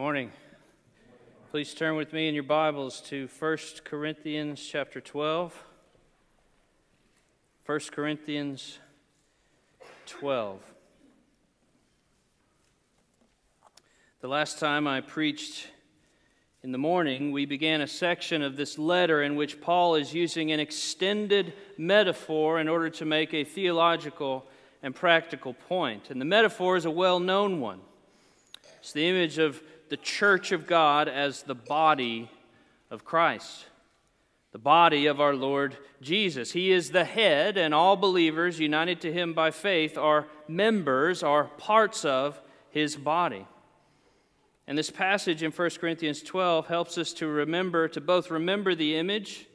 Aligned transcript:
Morning. 0.00 0.32
Please 1.50 1.74
turn 1.74 1.94
with 1.94 2.14
me 2.14 2.26
in 2.26 2.32
your 2.32 2.42
Bibles 2.42 3.02
to 3.02 3.28
1 3.38 3.58
Corinthians 3.84 4.66
chapter 4.66 4.98
12. 4.98 5.62
1 7.66 7.80
Corinthians 7.92 8.78
12. 10.06 10.58
The 14.22 14.28
last 14.28 14.58
time 14.58 14.86
I 14.86 15.02
preached 15.02 15.68
in 16.62 16.72
the 16.72 16.78
morning, 16.78 17.30
we 17.30 17.44
began 17.44 17.82
a 17.82 17.86
section 17.86 18.40
of 18.40 18.56
this 18.56 18.78
letter 18.78 19.22
in 19.22 19.36
which 19.36 19.60
Paul 19.60 19.96
is 19.96 20.14
using 20.14 20.50
an 20.50 20.60
extended 20.60 21.52
metaphor 21.76 22.58
in 22.58 22.68
order 22.68 22.88
to 22.88 23.04
make 23.04 23.34
a 23.34 23.44
theological 23.44 24.46
and 24.82 24.94
practical 24.94 25.52
point. 25.52 26.08
And 26.08 26.18
the 26.18 26.24
metaphor 26.24 26.78
is 26.78 26.86
a 26.86 26.90
well 26.90 27.20
known 27.20 27.60
one. 27.60 27.80
It's 28.80 28.94
the 28.94 29.06
image 29.06 29.36
of 29.36 29.62
the 29.90 29.96
church 29.96 30.52
of 30.52 30.66
God 30.66 31.08
as 31.08 31.42
the 31.42 31.54
body 31.54 32.30
of 32.90 33.04
Christ, 33.04 33.66
the 34.52 34.58
body 34.58 35.06
of 35.06 35.20
our 35.20 35.34
Lord 35.34 35.76
Jesus. 36.00 36.52
He 36.52 36.70
is 36.70 36.90
the 36.90 37.04
head, 37.04 37.58
and 37.58 37.74
all 37.74 37.96
believers 37.96 38.60
united 38.60 39.00
to 39.02 39.12
him 39.12 39.34
by 39.34 39.50
faith 39.50 39.98
are 39.98 40.28
members, 40.48 41.22
are 41.22 41.44
parts 41.44 42.04
of 42.04 42.40
his 42.70 42.96
body. 42.96 43.46
And 44.68 44.78
this 44.78 44.90
passage 44.90 45.42
in 45.42 45.50
1 45.50 45.70
Corinthians 45.80 46.22
12 46.22 46.68
helps 46.68 46.96
us 46.96 47.12
to 47.14 47.26
remember, 47.26 47.88
to 47.88 48.00
both 48.00 48.30
remember 48.30 48.76
the 48.76 48.96
image, 48.96 49.48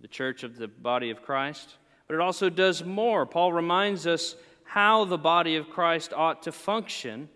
the 0.00 0.08
church 0.08 0.42
of 0.42 0.56
the 0.56 0.68
body 0.68 1.10
of 1.10 1.22
Christ, 1.22 1.76
but 2.06 2.14
it 2.14 2.20
also 2.20 2.48
does 2.48 2.82
more. 2.82 3.26
Paul 3.26 3.52
reminds 3.52 4.06
us 4.06 4.36
how 4.64 5.04
the 5.04 5.18
body 5.18 5.56
of 5.56 5.68
Christ 5.68 6.14
ought 6.14 6.44
to 6.44 6.52
function 6.52 7.28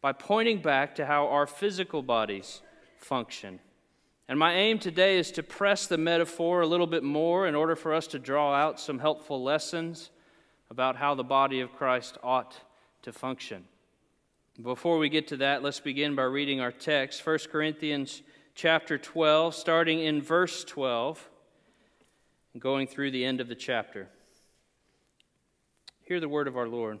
by 0.00 0.12
pointing 0.12 0.62
back 0.62 0.94
to 0.94 1.06
how 1.06 1.26
our 1.28 1.46
physical 1.46 2.02
bodies 2.02 2.62
function. 2.96 3.60
And 4.28 4.38
my 4.38 4.54
aim 4.54 4.78
today 4.78 5.18
is 5.18 5.32
to 5.32 5.42
press 5.42 5.86
the 5.86 5.98
metaphor 5.98 6.60
a 6.60 6.66
little 6.66 6.86
bit 6.86 7.02
more 7.02 7.46
in 7.46 7.54
order 7.54 7.74
for 7.74 7.92
us 7.92 8.06
to 8.08 8.18
draw 8.18 8.54
out 8.54 8.78
some 8.78 8.98
helpful 8.98 9.42
lessons 9.42 10.10
about 10.70 10.96
how 10.96 11.14
the 11.14 11.24
body 11.24 11.60
of 11.60 11.72
Christ 11.72 12.16
ought 12.22 12.56
to 13.02 13.12
function. 13.12 13.64
Before 14.62 14.98
we 14.98 15.08
get 15.08 15.26
to 15.28 15.38
that, 15.38 15.62
let's 15.62 15.80
begin 15.80 16.14
by 16.14 16.22
reading 16.22 16.60
our 16.60 16.70
text, 16.70 17.26
1 17.26 17.38
Corinthians 17.50 18.22
chapter 18.54 18.98
12, 18.98 19.54
starting 19.54 20.00
in 20.00 20.22
verse 20.22 20.64
12 20.64 21.28
and 22.52 22.62
going 22.62 22.86
through 22.86 23.10
the 23.10 23.24
end 23.24 23.40
of 23.40 23.48
the 23.48 23.54
chapter. 23.54 24.08
Hear 26.02 26.20
the 26.20 26.28
word 26.28 26.46
of 26.46 26.56
our 26.56 26.68
Lord. 26.68 27.00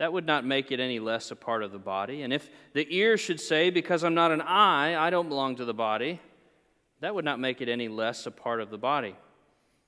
that 0.00 0.14
would 0.14 0.24
not 0.24 0.46
make 0.46 0.72
it 0.72 0.80
any 0.80 0.98
less 0.98 1.30
a 1.30 1.36
part 1.36 1.62
of 1.62 1.72
the 1.72 1.78
body. 1.78 2.22
And 2.22 2.32
if 2.32 2.48
the 2.72 2.86
ear 2.88 3.18
should 3.18 3.38
say, 3.38 3.68
Because 3.68 4.02
I'm 4.02 4.14
not 4.14 4.32
an 4.32 4.40
eye, 4.40 4.96
I 4.96 5.10
don't 5.10 5.28
belong 5.28 5.56
to 5.56 5.66
the 5.66 5.74
body, 5.74 6.22
that 7.00 7.14
would 7.14 7.24
not 7.26 7.38
make 7.38 7.60
it 7.60 7.68
any 7.68 7.86
less 7.86 8.24
a 8.24 8.30
part 8.30 8.62
of 8.62 8.70
the 8.70 8.78
body. 8.78 9.14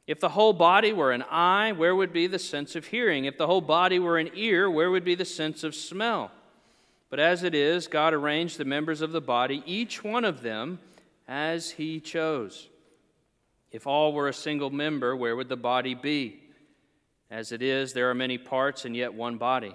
If 0.06 0.20
the 0.20 0.28
whole 0.28 0.52
body 0.52 0.92
were 0.92 1.12
an 1.12 1.24
eye, 1.30 1.72
where 1.72 1.96
would 1.96 2.12
be 2.12 2.26
the 2.26 2.38
sense 2.38 2.76
of 2.76 2.88
hearing? 2.88 3.24
If 3.24 3.38
the 3.38 3.46
whole 3.46 3.62
body 3.62 3.98
were 3.98 4.18
an 4.18 4.28
ear, 4.34 4.70
where 4.70 4.90
would 4.90 5.02
be 5.04 5.14
the 5.14 5.24
sense 5.24 5.64
of 5.64 5.74
smell? 5.74 6.30
But 7.08 7.18
as 7.18 7.42
it 7.42 7.54
is, 7.54 7.86
God 7.86 8.12
arranged 8.12 8.58
the 8.58 8.66
members 8.66 9.00
of 9.00 9.12
the 9.12 9.20
body, 9.22 9.62
each 9.64 10.04
one 10.04 10.26
of 10.26 10.42
them, 10.42 10.78
as 11.26 11.70
He 11.70 12.00
chose. 12.00 12.68
If 13.70 13.86
all 13.86 14.12
were 14.12 14.28
a 14.28 14.34
single 14.34 14.68
member, 14.68 15.16
where 15.16 15.36
would 15.36 15.48
the 15.48 15.56
body 15.56 15.94
be? 15.94 16.42
As 17.30 17.50
it 17.50 17.62
is, 17.62 17.94
there 17.94 18.10
are 18.10 18.14
many 18.14 18.36
parts 18.36 18.84
and 18.84 18.94
yet 18.94 19.14
one 19.14 19.38
body. 19.38 19.74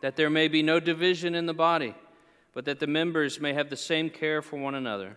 that 0.00 0.16
there 0.16 0.30
may 0.30 0.48
be 0.48 0.62
no 0.62 0.80
division 0.80 1.34
in 1.34 1.46
the 1.46 1.54
body, 1.54 1.94
but 2.52 2.64
that 2.64 2.80
the 2.80 2.86
members 2.86 3.40
may 3.40 3.52
have 3.52 3.70
the 3.70 3.76
same 3.76 4.10
care 4.10 4.42
for 4.42 4.58
one 4.58 4.74
another. 4.74 5.16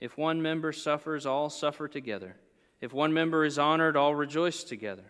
If 0.00 0.18
one 0.18 0.42
member 0.42 0.72
suffers, 0.72 1.26
all 1.26 1.50
suffer 1.50 1.88
together. 1.88 2.36
If 2.80 2.92
one 2.92 3.12
member 3.12 3.44
is 3.44 3.58
honored, 3.58 3.96
all 3.96 4.14
rejoice 4.14 4.64
together. 4.64 5.04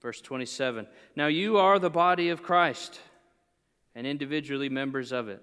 Verse 0.00 0.20
27 0.20 0.86
Now 1.16 1.26
you 1.26 1.56
are 1.56 1.78
the 1.78 1.90
body 1.90 2.28
of 2.28 2.42
Christ, 2.42 3.00
and 3.94 4.06
individually 4.06 4.68
members 4.68 5.12
of 5.12 5.28
it. 5.28 5.42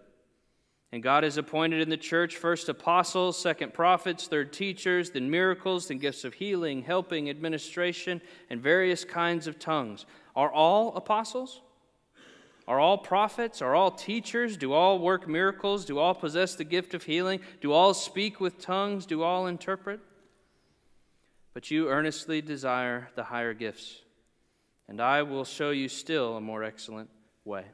And 0.92 1.04
God 1.04 1.24
has 1.24 1.38
appointed 1.38 1.82
in 1.82 1.90
the 1.90 1.98
church 1.98 2.38
first 2.38 2.70
apostles, 2.70 3.38
second 3.38 3.74
prophets, 3.74 4.28
third 4.28 4.54
teachers, 4.54 5.10
then 5.10 5.30
miracles, 5.30 5.90
then 5.90 5.98
gifts 5.98 6.24
of 6.24 6.36
healing, 6.36 6.84
helping, 6.84 7.30
administration, 7.30 8.22
and 8.50 8.62
various 8.62 9.04
kinds 9.04 9.48
of 9.48 9.60
tongues. 9.60 10.06
Are 10.36 10.52
all 10.52 10.96
apostles? 10.96 11.62
Are 12.68 12.80
all 12.80 12.98
prophets? 12.98 13.62
Are 13.62 13.74
all 13.74 13.92
teachers? 13.92 14.58
Do 14.58 14.74
all 14.74 15.00
work 15.00 15.28
miracles? 15.28 15.86
Do 15.86 16.00
all 16.00 16.14
possess 16.14 16.56
the 16.56 16.66
gift 16.66 16.94
of 16.94 17.04
healing? 17.04 17.40
Do 17.62 17.72
all 17.72 17.94
speak 17.94 18.42
with 18.42 18.60
tongues? 18.60 19.06
Do 19.06 19.24
all 19.24 19.48
interpret? 19.48 20.02
But 21.54 21.72
you 21.72 21.90
earnestly 21.90 22.42
desire 22.42 23.10
the 23.16 23.24
higher 23.24 23.54
gifts, 23.54 24.02
and 24.88 25.02
I 25.02 25.24
will 25.24 25.46
show 25.46 25.72
you 25.72 25.90
still 25.90 26.38
a 26.38 26.42
more 26.42 26.64
excellent 26.64 27.10
way. 27.46 27.66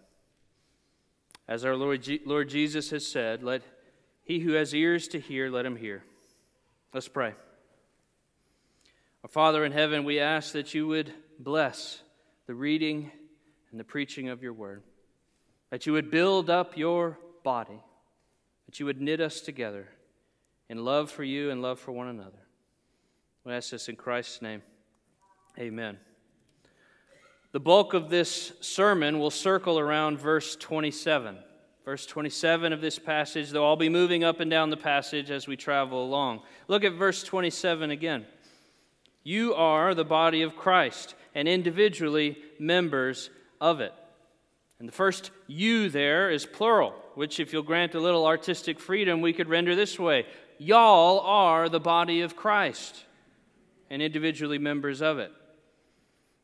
As 1.48 1.66
our 1.66 1.76
Lord, 1.76 2.08
Lord 2.26 2.48
Jesus 2.48 2.92
has 2.92 3.06
said, 3.06 3.44
let 3.44 3.64
he 4.24 4.40
who 4.40 4.54
has 4.54 4.74
ears 4.74 5.10
to 5.10 5.20
hear, 5.20 5.50
let 5.50 5.66
him 5.66 5.76
hear. 5.76 6.04
Let's 6.94 7.10
pray. 7.10 7.34
Our 9.24 9.30
Father 9.30 9.66
in 9.66 9.72
heaven, 9.72 10.06
we 10.06 10.20
ask 10.20 10.54
that 10.54 10.74
you 10.74 10.88
would 10.88 11.12
bless 11.40 12.02
the 12.46 12.56
reading 12.56 13.12
and 13.74 13.80
the 13.80 13.84
preaching 13.84 14.30
of 14.30 14.44
your 14.44 14.54
word. 14.54 14.84
That 15.72 15.88
you 15.88 15.94
would 15.94 16.12
build 16.12 16.50
up 16.52 16.78
your 16.78 17.18
body, 17.44 17.82
that 18.68 18.80
you 18.80 18.86
would 18.86 19.02
knit 19.02 19.20
us 19.20 19.42
together 19.42 19.90
in 20.70 20.86
love 20.86 21.10
for 21.10 21.24
you 21.24 21.50
and 21.50 21.62
love 21.62 21.80
for 21.80 21.92
one 21.92 22.08
another. 22.08 22.38
We 23.44 23.52
ask 23.52 23.72
this 23.72 23.90
in 23.90 23.96
Christ's 23.96 24.44
name. 24.44 24.62
Amen. 25.58 25.98
The 27.52 27.60
bulk 27.60 27.96
of 27.96 28.10
this 28.10 28.54
sermon 28.62 29.18
will 29.18 29.32
circle 29.32 29.80
around 29.80 30.20
verse 30.20 30.56
27. 30.56 31.40
Verse 31.84 32.06
27 32.06 32.74
of 32.74 32.80
this 32.80 33.00
passage, 33.00 33.50
though 33.50 33.66
I'll 33.66 33.76
be 33.76 33.90
moving 33.90 34.24
up 34.24 34.40
and 34.40 34.52
down 34.52 34.70
the 34.70 34.78
passage 34.78 35.32
as 35.32 35.48
we 35.48 35.58
travel 35.58 36.04
along. 36.04 36.42
Look 36.68 36.84
at 36.84 36.94
verse 36.94 37.24
27 37.24 37.90
again. 37.90 38.26
You 39.24 39.56
are 39.56 39.96
the 39.96 40.06
body 40.06 40.44
of 40.44 40.56
Christ 40.56 41.16
and 41.34 41.48
individually 41.48 42.38
members 42.60 43.32
of 43.64 43.80
it. 43.80 43.94
And 44.78 44.88
the 44.90 44.94
first 44.94 45.32
you 45.48 45.90
there 45.90 46.30
is 46.30 46.46
plural, 46.46 46.94
which, 47.16 47.40
if 47.40 47.54
you'll 47.54 47.64
grant 47.64 47.96
a 47.96 48.00
little 48.02 48.26
artistic 48.26 48.78
freedom, 48.78 49.22
we 49.22 49.32
could 49.32 49.48
render 49.48 49.74
this 49.76 49.98
way 49.98 50.26
Y'all 50.60 51.22
are 51.22 51.70
the 51.70 51.80
body 51.80 52.22
of 52.22 52.36
Christ 52.36 53.06
and 53.90 54.02
individually 54.02 54.58
members 54.58 55.02
of 55.02 55.18
it. 55.18 55.32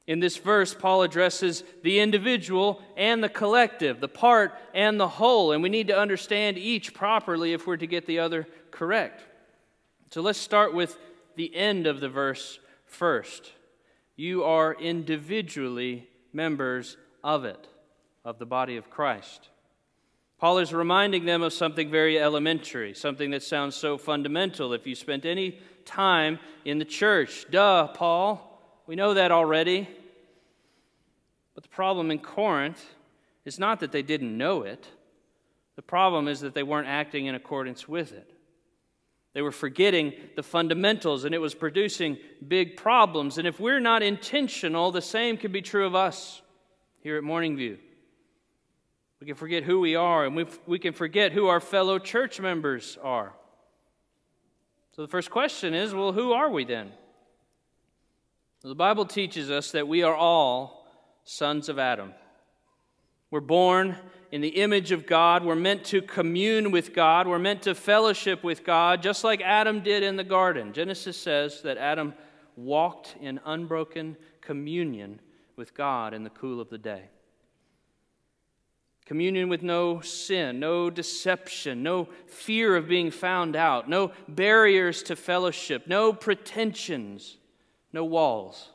In 0.08 0.22
this 0.22 0.38
verse, 0.38 0.74
Paul 0.74 1.04
addresses 1.04 1.64
the 1.84 2.00
individual 2.00 2.82
and 2.96 3.24
the 3.24 3.30
collective, 3.30 4.00
the 4.00 4.08
part 4.08 4.54
and 4.74 5.00
the 5.00 5.08
whole, 5.08 5.52
and 5.52 5.62
we 5.62 5.70
need 5.70 5.88
to 5.88 6.00
understand 6.00 6.58
each 6.58 6.94
properly 6.94 7.54
if 7.54 7.68
we're 7.68 7.78
to 7.78 7.86
get 7.86 8.08
the 8.08 8.20
other 8.20 8.48
correct. 8.72 9.22
So 10.12 10.22
let's 10.22 10.40
start 10.40 10.74
with 10.74 10.98
the 11.36 11.54
end 11.54 11.86
of 11.86 12.00
the 12.00 12.10
verse 12.10 12.60
first. 12.86 13.52
You 14.16 14.46
are 14.46 14.74
individually 14.74 16.08
members 16.34 16.98
of 17.24 17.46
it, 17.46 17.68
of 18.24 18.40
the 18.40 18.46
body 18.46 18.78
of 18.78 18.90
Christ. 18.90 19.50
Paul 20.40 20.60
is 20.60 20.74
reminding 20.74 21.26
them 21.26 21.42
of 21.42 21.52
something 21.52 21.92
very 21.92 22.18
elementary, 22.18 22.94
something 22.94 23.32
that 23.32 23.44
sounds 23.44 23.76
so 23.76 23.98
fundamental 23.98 24.74
if 24.74 24.88
you 24.88 24.96
spent 24.96 25.26
any 25.26 25.60
time 25.84 26.40
in 26.64 26.80
the 26.80 26.86
church. 26.86 27.46
Duh, 27.52 27.88
Paul. 27.88 28.46
We 28.88 28.96
know 28.96 29.14
that 29.16 29.32
already. 29.32 29.88
But 31.56 31.64
the 31.64 31.70
problem 31.70 32.10
in 32.10 32.20
Corinth 32.20 32.84
is 33.44 33.60
not 33.60 33.82
that 33.82 33.92
they 33.92 34.02
didn't 34.02 34.38
know 34.38 34.64
it, 34.64 34.88
the 35.76 35.82
problem 35.82 36.28
is 36.28 36.42
that 36.42 36.54
they 36.54 36.64
weren't 36.64 36.88
acting 36.88 37.26
in 37.26 37.36
accordance 37.36 37.88
with 37.88 38.12
it. 38.12 38.34
They 39.34 39.42
were 39.42 39.52
forgetting 39.52 40.14
the 40.36 40.44
fundamentals, 40.44 41.24
and 41.24 41.36
it 41.36 41.40
was 41.40 41.54
producing 41.54 42.18
big 42.46 42.78
problems. 42.78 43.38
And 43.38 43.48
if 43.48 43.60
we're 43.60 43.80
not 43.80 44.04
intentional, 44.04 44.92
the 44.92 45.02
same 45.02 45.38
can 45.38 45.52
be 45.52 45.62
true 45.62 45.86
of 45.86 45.96
us 45.96 46.42
here 47.02 47.18
at 47.18 47.24
Morning 47.24 47.56
View. 47.56 47.78
We 49.20 49.28
can 49.28 49.36
forget 49.36 49.64
who 49.64 49.80
we 49.80 49.96
are, 49.96 50.26
and 50.26 50.36
we, 50.36 50.46
we 50.66 50.80
can 50.80 50.94
forget 50.94 51.32
who 51.32 51.48
our 51.48 51.60
fellow 51.60 52.00
church 52.00 52.40
members 52.40 52.98
are. 53.02 53.34
So 54.96 55.02
the 55.02 55.08
first 55.08 55.30
question 55.30 55.74
is 55.74 55.94
well, 55.94 56.12
who 56.12 56.34
are 56.34 56.50
we 56.50 56.66
then? 56.66 56.92
The 58.62 58.76
Bible 58.76 59.06
teaches 59.06 59.50
us 59.50 59.72
that 59.72 59.88
we 59.88 60.04
are 60.04 60.16
all 60.16 60.86
sons 61.24 61.70
of 61.70 61.80
Adam. 61.80 62.14
We're 63.32 63.40
born 63.40 63.96
in 64.32 64.42
the 64.42 64.50
image 64.50 64.92
of 64.92 65.06
God. 65.06 65.46
We're 65.46 65.56
meant 65.56 65.86
to 65.86 66.02
commune 66.02 66.72
with 66.72 66.94
God. 66.94 67.28
We're 67.28 67.40
meant 67.40 67.62
to 67.64 67.76
fellowship 67.76 68.44
with 68.44 68.66
God, 68.66 69.02
just 69.02 69.24
like 69.24 69.42
Adam 69.42 69.82
did 69.82 70.04
in 70.04 70.18
the 70.18 70.24
garden. 70.24 70.74
Genesis 70.74 71.16
says 71.16 71.62
that 71.62 71.78
Adam 71.78 72.14
walked 72.56 73.16
in 73.22 73.40
unbroken 73.46 74.18
communion 74.42 75.22
with 75.60 75.76
God 75.76 76.14
in 76.16 76.24
the 76.24 76.30
cool 76.32 76.60
of 76.60 76.70
the 76.70 76.78
day. 76.78 77.04
Communion 79.06 79.50
with 79.50 79.62
no 79.62 80.00
sin, 80.02 80.60
no 80.60 80.90
deception, 80.90 81.84
no 81.84 82.08
fear 82.28 82.76
of 82.76 82.88
being 82.88 83.12
found 83.12 83.56
out, 83.56 83.90
no 83.90 84.12
barriers 84.28 85.04
to 85.04 85.16
fellowship, 85.16 85.86
no 85.86 86.14
pretensions, 86.14 87.38
no 87.92 88.06
walls. 88.06 88.70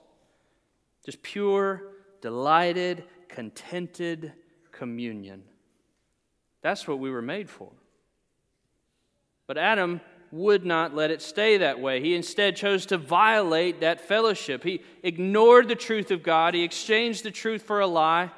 Just 1.04 1.22
pure, 1.22 1.84
delighted, 2.20 3.04
contented 3.28 4.32
communion. 4.70 5.42
That's 6.62 6.86
what 6.86 6.98
we 6.98 7.10
were 7.10 7.22
made 7.22 7.48
for. 7.48 7.70
But 9.46 9.56
Adam 9.56 10.00
would 10.34 10.66
not 10.66 10.96
let 10.96 11.12
it 11.12 11.22
stay 11.22 11.58
that 11.58 11.78
way. 11.78 12.00
He 12.00 12.16
instead 12.16 12.56
chose 12.56 12.86
to 12.86 12.98
violate 12.98 13.80
that 13.80 14.00
fellowship. 14.00 14.64
He 14.64 14.82
ignored 15.04 15.68
the 15.68 15.76
truth 15.76 16.10
of 16.10 16.24
God, 16.24 16.54
he 16.54 16.64
exchanged 16.64 17.22
the 17.22 17.30
truth 17.30 17.62
for 17.62 17.78
a 17.78 17.86
lie, 17.86 18.32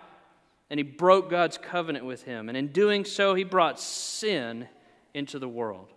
and 0.68 0.78
he 0.78 0.84
broke 0.84 1.30
God's 1.30 1.56
covenant 1.56 2.04
with 2.04 2.24
him. 2.24 2.50
And 2.50 2.58
in 2.58 2.68
doing 2.68 3.06
so, 3.06 3.34
he 3.34 3.44
brought 3.44 3.80
sin 3.80 4.68
into 5.14 5.38
the 5.38 5.48
world, 5.48 5.88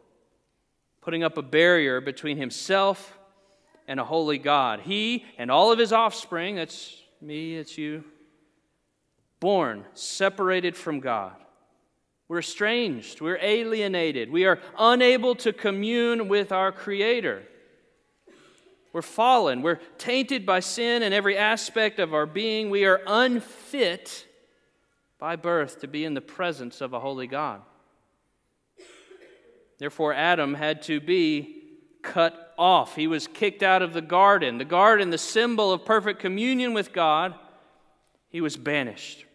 putting 1.02 1.22
up 1.22 1.38
a 1.38 1.42
barrier 1.42 2.00
between 2.00 2.38
himself 2.38 3.20
and 3.86 4.00
a 4.00 4.06
holy 4.06 4.38
God. 4.38 4.80
He 4.80 5.26
and 5.38 5.52
all 5.52 5.74
of 5.74 5.80
his 5.80 5.92
offspring, 5.92 6.56
that's 6.56 6.96
me, 7.20 7.58
it's 7.58 7.78
you, 7.78 8.06
born 9.42 9.84
separated 9.96 10.78
from 10.78 11.02
God. 11.02 11.36
We're 12.30 12.40
estranged, 12.40 13.22
we're 13.22 13.40
alienated, 13.42 14.32
we 14.32 14.46
are 14.46 14.60
unable 14.78 15.34
to 15.38 15.52
commune 15.52 16.28
with 16.28 16.52
our 16.52 16.72
Creator. 16.72 17.42
We're 18.94 19.02
fallen, 19.02 19.64
we're 19.64 19.80
tainted 19.98 20.46
by 20.46 20.60
sin 20.60 21.02
in 21.02 21.12
every 21.12 21.36
aspect 21.36 21.98
of 21.98 22.14
our 22.14 22.28
being, 22.28 22.70
we 22.70 22.86
are 22.86 23.02
unfit 23.08 24.28
by 25.18 25.38
birth 25.38 25.82
to 25.82 25.88
be 25.88 26.06
in 26.06 26.14
the 26.14 26.22
presence 26.22 26.82
of 26.82 26.94
a 26.94 27.00
holy 27.00 27.26
God. 27.26 27.64
Therefore, 29.80 30.14
Adam 30.14 30.54
had 30.54 30.84
to 30.84 31.00
be 31.00 31.64
cut 32.04 32.54
off. 32.60 32.96
He 32.96 33.08
was 33.08 33.26
kicked 33.28 33.64
out 33.64 33.82
of 33.82 33.94
the 33.94 34.02
garden. 34.02 34.58
The 34.58 34.66
garden, 34.66 35.10
the 35.10 35.18
symbol 35.18 35.72
of 35.72 35.84
perfect 35.84 36.20
communion 36.20 36.74
with 36.74 36.94
God, 36.94 37.34
he 38.30 38.42
was 38.42 38.56
banished 38.56 39.26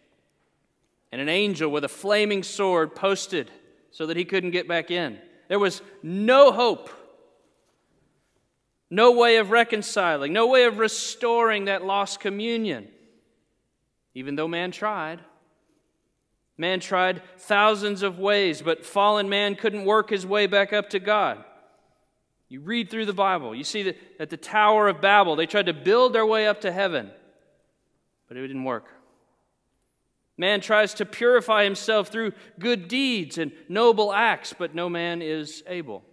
and 1.15 1.21
an 1.21 1.29
angel 1.29 1.71
with 1.71 1.85
a 1.85 1.87
flaming 1.87 2.43
sword 2.43 2.93
posted 2.93 3.49
so 3.89 4.05
that 4.05 4.17
he 4.17 4.25
couldn't 4.25 4.51
get 4.51 4.67
back 4.67 4.91
in. 4.91 5.17
There 5.47 5.59
was 5.59 5.81
no 6.03 6.51
hope, 6.51 6.89
no 8.89 9.13
way 9.13 9.37
of 9.37 9.49
reconciling, 9.49 10.33
no 10.33 10.47
way 10.47 10.65
of 10.65 10.77
restoring 10.77 11.65
that 11.65 11.85
lost 11.85 12.19
communion, 12.19 12.89
even 14.13 14.35
though 14.35 14.49
man 14.49 14.71
tried. 14.71 15.21
Man 16.57 16.81
tried 16.81 17.21
thousands 17.37 18.03
of 18.03 18.19
ways, 18.19 18.61
but 18.61 18.85
fallen 18.85 19.29
man 19.29 19.55
couldn't 19.55 19.85
work 19.85 20.09
his 20.09 20.25
way 20.25 20.47
back 20.47 20.73
up 20.73 20.89
to 20.89 20.99
God. 20.99 21.41
You 22.49 22.59
read 22.59 22.89
through 22.89 23.05
the 23.05 23.13
Bible, 23.13 23.55
you 23.55 23.63
see 23.63 23.83
that 23.83 23.97
at 24.19 24.29
the 24.29 24.35
Tower 24.35 24.89
of 24.89 24.99
Babel, 24.99 25.37
they 25.37 25.45
tried 25.45 25.67
to 25.67 25.73
build 25.73 26.11
their 26.11 26.25
way 26.25 26.45
up 26.45 26.59
to 26.59 26.73
heaven, 26.73 27.09
but 28.27 28.35
it 28.35 28.41
didn't 28.45 28.65
work. 28.65 28.94
Man 30.37 30.59
tries 30.59 30.93
to 30.95 31.05
purify 31.05 31.63
himself 31.63 32.09
through 32.09 32.33
good 32.59 32.87
deeds 32.87 33.37
and 33.37 33.51
noble 33.69 34.11
acts, 34.13 34.53
but 34.57 34.75
no 34.75 34.89
man 34.89 35.21
is 35.21 35.63
able. 35.67 36.03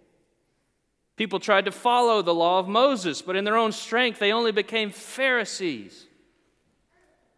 People 1.15 1.39
tried 1.39 1.65
to 1.65 1.71
follow 1.71 2.21
the 2.21 2.33
law 2.33 2.59
of 2.59 2.67
Moses, 2.67 3.21
but 3.21 3.35
in 3.35 3.43
their 3.43 3.57
own 3.57 3.71
strength 3.71 4.19
they 4.19 4.31
only 4.31 4.51
became 4.51 4.91
Pharisees. 4.91 6.07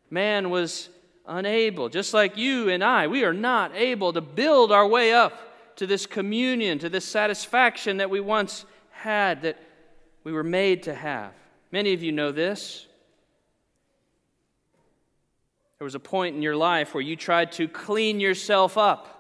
Man 0.10 0.50
was 0.50 0.90
unable, 1.28 1.90
just 1.90 2.14
like 2.14 2.38
you 2.38 2.70
and 2.70 2.84
I, 2.84 3.08
we 3.08 3.24
are 3.24 3.34
not 3.34 3.76
able 3.76 4.14
to 4.14 4.22
build 4.22 4.72
our 4.72 4.88
way 4.88 5.12
up 5.12 5.78
to 5.78 5.88
this 5.88 6.06
communion, 6.06 6.80
to 6.80 6.90
this 6.90 7.06
satisfaction 7.06 7.98
that 7.98 8.10
we 8.10 8.20
once 8.20 8.64
had, 8.92 9.42
that 9.42 9.60
we 10.24 10.32
were 10.32 10.44
made 10.44 10.84
to 10.84 10.96
have. 10.96 11.34
Many 11.72 11.94
of 11.94 12.02
you 12.02 12.12
know 12.12 12.32
this. 12.32 12.86
There 15.78 15.86
was 15.86 15.96
a 15.96 16.00
point 16.00 16.36
in 16.36 16.42
your 16.42 16.56
life 16.56 16.94
where 16.94 17.02
you 17.02 17.16
tried 17.16 17.52
to 17.54 17.68
clean 17.68 18.20
yourself 18.20 18.78
up, 18.78 19.12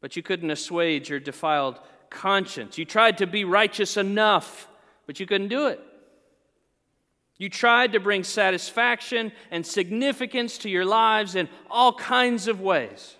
but 0.00 0.16
you 0.16 0.22
couldn't 0.22 0.50
assuage 0.50 1.08
your 1.08 1.20
defiled 1.20 1.78
conscience. 2.10 2.76
You 2.76 2.84
tried 2.84 3.18
to 3.18 3.26
be 3.26 3.44
righteous 3.44 3.96
enough, 3.96 4.68
but 5.06 5.20
you 5.20 5.26
couldn't 5.26 5.48
do 5.48 5.68
it. 5.68 5.80
You 7.36 7.48
tried 7.48 7.92
to 7.92 8.00
bring 8.00 8.22
satisfaction 8.22 9.32
and 9.50 9.66
significance 9.66 10.58
to 10.58 10.70
your 10.70 10.84
lives 10.84 11.34
in 11.34 11.48
all 11.70 11.92
kinds 11.92 12.46
of 12.46 12.60
ways. 12.60 13.16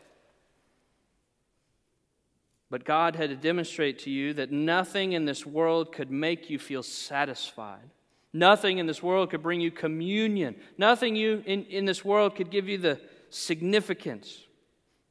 But 2.71 2.85
God 2.85 3.17
had 3.17 3.31
to 3.31 3.37
demonstrate 3.37 4.00
to 4.00 4.11
you 4.11 4.33
that 4.35 4.50
nothing 4.50 5.12
in 5.12 5.25
this 5.25 5.45
world 5.45 5.93
could 5.93 6.11
make 6.11 6.50
you 6.50 6.59
feel 6.59 6.83
satisfied. 6.83 7.90
Nothing 8.35 8.79
in 8.79 8.87
this 8.87 9.00
world 9.00 9.31
could 9.31 9.45
bring 9.45 9.61
you 9.61 9.71
communion. 9.71 10.57
Nothing 10.76 11.14
you 11.14 11.45
in, 11.47 11.62
in 11.67 11.85
this 11.85 12.05
world 12.05 12.35
could 12.35 12.50
give 12.50 12.69
you 12.69 12.76
the 12.76 13.00
significance 13.31 14.43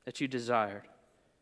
that 0.04 0.20
you 0.20 0.28
desired. 0.28 0.84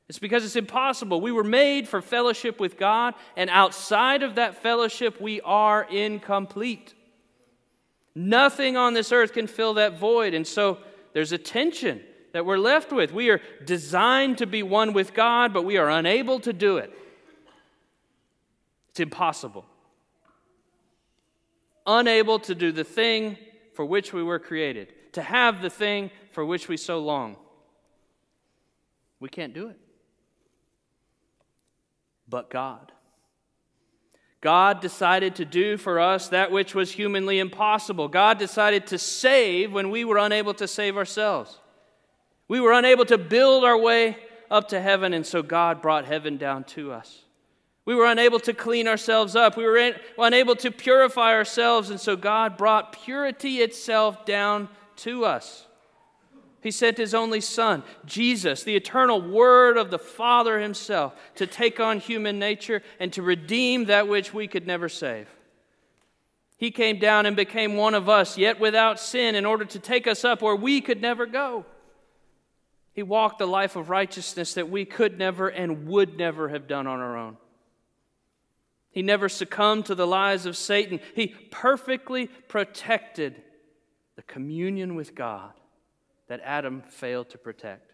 It's 0.07 0.19
because 0.19 0.45
it's 0.45 0.55
impossible. 0.55 1.21
We 1.21 1.31
were 1.31 1.43
made 1.43 1.87
for 1.87 1.99
fellowship 1.99 2.59
with 2.59 2.77
God, 2.77 3.15
and 3.35 3.49
outside 3.49 4.21
of 4.21 4.35
that 4.35 4.61
fellowship, 4.61 5.19
we 5.19 5.41
are 5.41 5.83
incomplete. 5.83 6.93
Nothing 8.13 8.77
on 8.77 8.93
this 8.93 9.11
earth 9.11 9.33
can 9.33 9.47
fill 9.47 9.73
that 9.75 9.97
void. 9.97 10.35
And 10.35 10.45
so 10.45 10.77
there's 11.13 11.31
a 11.31 11.37
tension 11.39 12.01
that 12.33 12.45
we're 12.45 12.59
left 12.59 12.91
with. 12.91 13.11
We 13.11 13.31
are 13.31 13.41
designed 13.65 14.37
to 14.37 14.45
be 14.45 14.61
one 14.61 14.93
with 14.93 15.15
God, 15.15 15.51
but 15.51 15.63
we 15.63 15.77
are 15.77 15.89
unable 15.89 16.39
to 16.41 16.53
do 16.53 16.77
it. 16.77 16.93
It's 18.89 18.99
impossible 18.99 19.65
unable 21.85 22.39
to 22.39 22.55
do 22.55 22.71
the 22.71 22.83
thing 22.83 23.37
for 23.73 23.85
which 23.85 24.13
we 24.13 24.23
were 24.23 24.39
created, 24.39 24.93
to 25.13 25.21
have 25.21 25.61
the 25.61 25.69
thing 25.69 26.11
for 26.31 26.45
which 26.45 26.67
we 26.67 26.77
so 26.77 26.99
long. 26.99 27.37
We 29.19 29.29
can't 29.29 29.53
do 29.53 29.67
it. 29.67 29.79
But 32.27 32.49
God. 32.49 32.91
God 34.41 34.81
decided 34.81 35.35
to 35.35 35.45
do 35.45 35.77
for 35.77 35.99
us 35.99 36.29
that 36.29 36.51
which 36.51 36.73
was 36.73 36.91
humanly 36.91 37.37
impossible. 37.37 38.07
God 38.07 38.39
decided 38.39 38.87
to 38.87 38.97
save 38.97 39.71
when 39.71 39.91
we 39.91 40.03
were 40.03 40.17
unable 40.17 40.55
to 40.55 40.67
save 40.67 40.97
ourselves. 40.97 41.59
We 42.47 42.59
were 42.59 42.71
unable 42.71 43.05
to 43.05 43.19
build 43.19 43.63
our 43.63 43.77
way 43.77 44.17
up 44.49 44.69
to 44.69 44.81
heaven, 44.81 45.13
and 45.13 45.25
so 45.25 45.43
God 45.43 45.81
brought 45.81 46.05
heaven 46.05 46.37
down 46.37 46.63
to 46.65 46.91
us. 46.91 47.23
We 47.85 47.95
were 47.95 48.05
unable 48.05 48.39
to 48.41 48.53
clean 48.53 48.87
ourselves 48.87 49.35
up. 49.35 49.57
We 49.57 49.65
were 49.65 49.77
in, 49.77 49.95
unable 50.17 50.55
to 50.57 50.71
purify 50.71 51.33
ourselves. 51.33 51.89
And 51.89 51.99
so 51.99 52.15
God 52.15 52.57
brought 52.57 52.93
purity 52.93 53.61
itself 53.61 54.25
down 54.25 54.69
to 54.97 55.25
us. 55.25 55.65
He 56.61 56.69
sent 56.69 56.97
His 56.97 57.15
only 57.15 57.41
Son, 57.41 57.81
Jesus, 58.05 58.63
the 58.63 58.75
eternal 58.75 59.19
Word 59.19 59.77
of 59.77 59.89
the 59.89 59.97
Father 59.97 60.59
Himself, 60.59 61.15
to 61.35 61.47
take 61.47 61.79
on 61.79 61.99
human 61.99 62.37
nature 62.37 62.83
and 62.99 63.11
to 63.13 63.23
redeem 63.23 63.85
that 63.85 64.07
which 64.07 64.31
we 64.31 64.47
could 64.47 64.67
never 64.67 64.87
save. 64.87 65.27
He 66.57 66.69
came 66.69 66.99
down 66.99 67.25
and 67.25 67.35
became 67.35 67.75
one 67.75 67.95
of 67.95 68.07
us, 68.07 68.37
yet 68.37 68.59
without 68.59 68.99
sin, 68.99 69.33
in 69.33 69.47
order 69.47 69.65
to 69.65 69.79
take 69.79 70.05
us 70.05 70.23
up 70.23 70.43
where 70.43 70.55
we 70.55 70.81
could 70.81 71.01
never 71.01 71.25
go. 71.25 71.65
He 72.93 73.01
walked 73.01 73.39
the 73.39 73.47
life 73.47 73.75
of 73.75 73.89
righteousness 73.89 74.53
that 74.53 74.69
we 74.69 74.85
could 74.85 75.17
never 75.17 75.47
and 75.47 75.87
would 75.87 76.15
never 76.15 76.49
have 76.49 76.67
done 76.67 76.85
on 76.85 76.99
our 76.99 77.17
own. 77.17 77.37
He 78.91 79.01
never 79.01 79.29
succumbed 79.29 79.85
to 79.85 79.95
the 79.95 80.07
lies 80.07 80.45
of 80.45 80.57
Satan. 80.57 80.99
He 81.15 81.27
perfectly 81.49 82.27
protected 82.27 83.41
the 84.15 84.21
communion 84.23 84.95
with 84.95 85.15
God 85.15 85.53
that 86.27 86.41
Adam 86.43 86.81
failed 86.81 87.29
to 87.29 87.37
protect. 87.37 87.91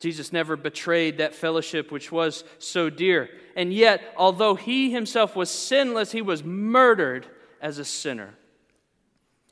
Jesus 0.00 0.32
never 0.32 0.56
betrayed 0.56 1.18
that 1.18 1.34
fellowship 1.34 1.90
which 1.90 2.12
was 2.12 2.44
so 2.58 2.90
dear. 2.90 3.30
And 3.54 3.72
yet, 3.72 4.02
although 4.16 4.54
he 4.54 4.90
himself 4.90 5.34
was 5.34 5.50
sinless, 5.50 6.12
he 6.12 6.22
was 6.22 6.44
murdered 6.44 7.26
as 7.60 7.78
a 7.78 7.84
sinner. 7.84 8.34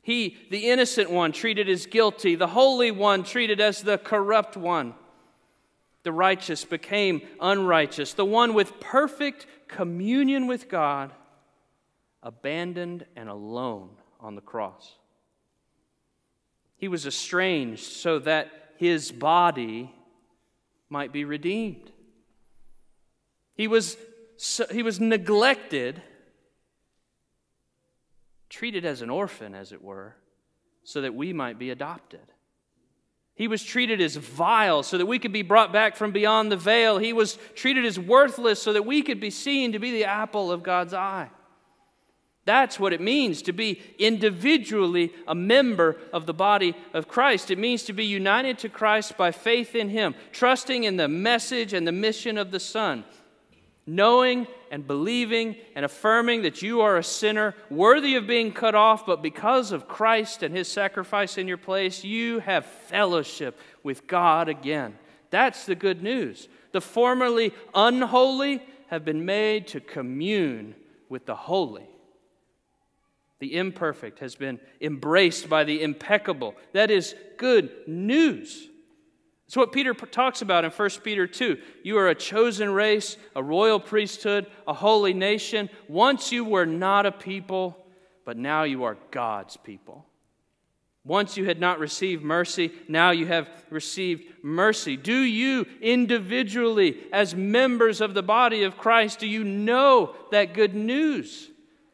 He, 0.03 0.37
the 0.51 0.69
innocent 0.69 1.09
one, 1.09 1.31
treated 1.31 1.67
as 1.67 1.87
guilty, 1.87 2.35
the 2.35 2.47
holy 2.47 2.91
one, 2.91 3.23
treated 3.23 3.59
as 3.59 3.81
the 3.81 3.97
corrupt 3.97 4.55
one. 4.55 4.93
The 6.05 6.11
righteous 6.11 6.63
became 6.63 7.23
unrighteous, 7.41 8.13
the 8.13 8.23
one 8.23 8.53
with 8.53 8.79
perfect 8.79 9.47
communion 9.67 10.45
with 10.45 10.69
God, 10.69 11.11
abandoned 12.21 13.07
and 13.15 13.27
alone 13.27 13.89
on 14.19 14.35
the 14.35 14.41
cross. 14.41 14.99
He 16.77 16.87
was 16.87 17.07
estranged 17.07 17.81
so 17.81 18.19
that 18.19 18.51
his 18.77 19.11
body 19.11 19.95
might 20.89 21.11
be 21.11 21.25
redeemed. 21.25 21.91
He 23.55 23.67
was, 23.67 23.97
he 24.71 24.83
was 24.83 24.99
neglected 24.99 26.03
treated 28.47 28.85
as 28.85 29.01
an 29.01 29.09
orphan, 29.09 29.55
as 29.55 29.71
it 29.71 29.81
were, 29.81 30.15
so 30.83 31.01
that 31.01 31.15
we 31.15 31.33
might 31.33 31.57
be 31.57 31.71
adopted. 31.71 32.31
He 33.35 33.49
was 33.49 33.63
treated 33.63 33.99
as 33.99 34.15
vile 34.15 34.81
so 34.81 34.97
that 34.97 35.05
we 35.05 35.19
could 35.19 35.33
be 35.33 35.41
brought 35.41 35.73
back 35.73 35.97
from 35.97 36.11
beyond 36.11 36.51
the 36.51 36.57
veil. 36.57 36.97
He 36.97 37.11
was 37.11 37.37
treated 37.53 37.85
as 37.85 37.99
worthless 37.99 38.61
so 38.61 38.71
that 38.71 38.85
we 38.85 39.01
could 39.01 39.19
be 39.19 39.29
seen 39.29 39.73
to 39.73 39.79
be 39.79 39.91
the 39.91 40.05
apple 40.05 40.51
of 40.51 40.63
God's 40.63 40.93
eye. 40.93 41.29
That's 42.45 42.79
what 42.79 42.93
it 42.93 43.01
means 43.01 43.41
to 43.43 43.51
be 43.51 43.81
individually 43.99 45.11
a 45.27 45.35
member 45.35 45.97
of 46.13 46.27
the 46.27 46.33
body 46.33 46.75
of 46.93 47.07
Christ. 47.07 47.51
It 47.51 47.57
means 47.57 47.83
to 47.83 47.93
be 47.93 48.05
united 48.05 48.59
to 48.59 48.69
Christ 48.69 49.17
by 49.17 49.31
faith 49.31 49.75
in 49.75 49.89
Him, 49.89 50.15
trusting 50.31 50.83
in 50.83 50.95
the 50.95 51.07
message 51.07 51.73
and 51.73 51.87
the 51.87 51.91
mission 51.91 52.37
of 52.37 52.51
the 52.51 52.59
Son 52.59 53.03
knowing 53.87 54.47
and 54.71 54.87
believing 54.87 55.55
and 55.75 55.85
affirming 55.85 56.41
that 56.41 56.61
you 56.61 56.81
are 56.81 56.97
a 56.97 57.03
sinner 57.03 57.55
worthy 57.69 58.15
of 58.15 58.27
being 58.27 58.51
cut 58.51 58.75
off, 58.75 59.05
but 59.05 59.21
because 59.21 59.71
of 59.71 59.87
Christ 59.87 60.43
and 60.43 60.55
his 60.55 60.67
sacrifice 60.67 61.37
in 61.37 61.47
your 61.47 61.57
place, 61.57 62.03
you 62.03 62.39
have 62.39 62.65
fellowship 62.65 63.59
with 63.83 64.07
God 64.07 64.49
again. 64.49 64.97
That's 65.29 65.65
the 65.65 65.75
good 65.75 66.01
news. 66.01 66.47
The 66.71 66.81
formerly 66.81 67.53
unholy 67.73 68.63
have 68.87 69.05
been 69.05 69.25
made 69.25 69.67
to 69.67 69.79
commune 69.79 70.75
with 71.09 71.25
the 71.25 71.35
holy. 71.35 71.87
The 73.39 73.57
imperfect 73.57 74.19
has 74.19 74.35
been 74.35 74.59
embraced 74.81 75.49
by 75.49 75.63
the 75.63 75.81
impeccable. 75.83 76.55
That 76.73 76.89
is 76.89 77.15
good 77.37 77.69
news. 77.87 78.69
It's 79.47 79.55
what 79.55 79.71
Peter 79.71 79.93
talks 79.93 80.41
about 80.41 80.65
in 80.65 80.71
1 80.71 80.89
Peter 81.03 81.27
2. 81.27 81.57
You 81.83 81.97
are 81.99 82.09
a 82.09 82.15
chosen 82.15 82.71
race, 82.71 83.15
a 83.35 83.43
royal 83.43 83.79
priesthood, 83.79 84.47
a 84.67 84.73
holy 84.73 85.13
nation. 85.13 85.69
Once 85.87 86.31
you 86.31 86.43
were 86.43 86.65
not 86.65 87.05
a 87.05 87.11
people, 87.11 87.77
but 88.25 88.37
now 88.37 88.63
you 88.63 88.85
are 88.85 88.97
God's 89.11 89.55
people. 89.57 90.05
Once 91.03 91.37
you 91.37 91.45
had 91.45 91.59
not 91.59 91.77
received 91.77 92.23
mercy, 92.23 92.71
now 92.87 93.11
you 93.11 93.27
have 93.27 93.47
received 93.69 94.23
mercy. 94.41 94.97
Do 94.97 95.15
you 95.15 95.67
individually, 95.79 96.97
as 97.13 97.35
members 97.35 98.01
of 98.01 98.15
the 98.15 98.23
body 98.23 98.63
of 98.63 98.77
Christ, 98.77 99.19
do 99.19 99.27
you 99.27 99.43
know 99.43 100.15
that 100.31 100.55
good 100.55 100.73
news? 100.73 101.51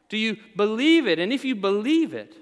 Do 0.08 0.15
you 0.17 0.38
believe 0.55 1.08
it? 1.08 1.20
And 1.20 1.34
if 1.34 1.43
you 1.43 1.55
believe 1.55 2.13
it, 2.13 2.34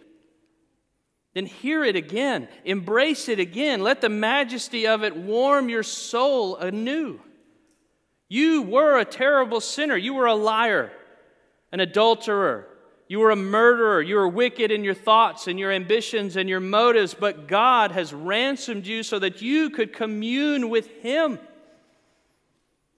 then 1.39 1.46
hear 1.46 1.86
it 1.86 1.96
again, 1.96 2.50
embrace 2.65 3.29
it 3.29 3.39
again. 3.39 3.81
Let 3.81 4.01
the 4.01 4.10
majesty 4.10 4.86
of 4.86 5.05
it 5.05 5.15
warm 5.15 5.69
your 5.69 5.84
soul 5.84 6.58
anew. 6.58 7.22
You 8.27 8.62
were 8.63 9.00
a 9.00 9.05
terrible 9.05 9.62
sinner. 9.62 9.96
You 9.96 10.15
were 10.15 10.25
a 10.25 10.36
liar, 10.36 10.91
an 11.72 11.79
adulterer. 11.79 12.67
You 13.08 13.19
were 13.19 13.31
a 13.31 13.38
murderer. 13.38 14.01
You 14.01 14.15
were 14.15 14.27
wicked 14.27 14.69
in 14.69 14.84
your 14.84 14.93
thoughts 14.93 15.48
and 15.48 15.58
your 15.58 15.72
ambitions 15.72 16.36
and 16.36 16.50
your 16.50 16.60
motives, 16.60 17.13
but 17.13 17.48
God 17.48 17.93
has 17.93 18.13
ransomed 18.13 18.86
you 18.86 19.01
so 19.01 19.17
that 19.19 19.41
you 19.41 19.69
could 19.69 19.93
commune 19.93 20.69
with 20.69 20.88
Him. 21.01 21.39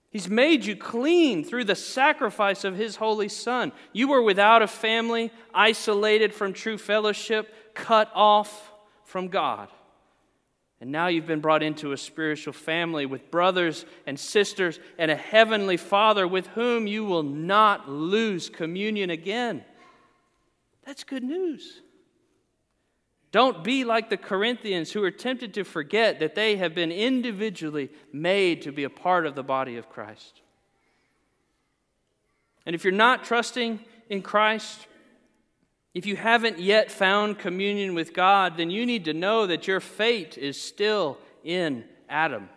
He's 0.10 0.28
made 0.28 0.66
you 0.66 0.76
clean 0.76 1.44
through 1.44 1.66
the 1.66 1.76
sacrifice 1.76 2.64
of 2.64 2.76
His 2.76 2.96
Holy 2.96 3.30
Son. 3.30 3.72
You 3.94 4.08
were 4.08 4.24
without 4.24 4.64
a 4.64 4.68
family, 4.68 5.32
isolated 5.54 6.34
from 6.34 6.54
true 6.54 6.80
fellowship 6.80 7.54
cut 7.74 8.12
off 8.14 8.72
from 9.04 9.28
God. 9.28 9.70
And 10.80 10.92
now 10.92 11.08
you've 11.08 11.28
been 11.28 11.42
brought 11.42 11.62
into 11.62 11.92
a 11.92 11.98
spiritual 11.98 12.54
family 12.54 13.06
with 13.06 13.30
brothers 13.30 13.86
and 14.08 14.20
sisters 14.20 14.80
and 14.98 15.12
a 15.12 15.16
heavenly 15.16 15.78
Father 15.78 16.28
with 16.28 16.48
whom 16.48 16.88
you 16.88 17.06
will 17.06 17.22
not 17.22 17.88
lose 17.88 18.50
communion 18.50 19.12
again. 19.12 19.64
That's 20.84 21.04
good 21.04 21.24
news. 21.24 21.82
Don't 23.32 23.64
be 23.64 23.84
like 23.86 24.10
the 24.10 24.18
Corinthians 24.18 24.92
who 24.92 25.04
are 25.04 25.12
tempted 25.12 25.54
to 25.54 25.64
forget 25.64 26.20
that 26.20 26.36
they 26.36 26.58
have 26.58 26.74
been 26.74 26.92
individually 26.92 27.90
made 28.12 28.64
to 28.64 28.72
be 28.72 28.84
a 28.84 28.90
part 28.90 29.26
of 29.26 29.36
the 29.36 29.44
body 29.44 29.78
of 29.78 29.88
Christ. 29.88 30.42
And 32.66 32.76
if 32.76 32.84
you're 32.84 32.92
not 32.92 33.24
trusting 33.24 33.80
in 34.10 34.22
Christ, 34.22 34.88
if 35.94 36.06
you 36.06 36.16
haven't 36.16 36.60
yet 36.60 36.92
found 36.92 37.38
communion 37.38 37.96
with 37.96 38.14
God, 38.14 38.56
then 38.58 38.72
you 38.72 38.86
need 38.86 39.06
to 39.06 39.14
know 39.14 39.48
that 39.48 39.68
your 39.68 39.80
fate 39.80 40.38
is 40.38 40.62
still 40.62 41.18
in 41.44 41.84
Adam. 42.08 42.50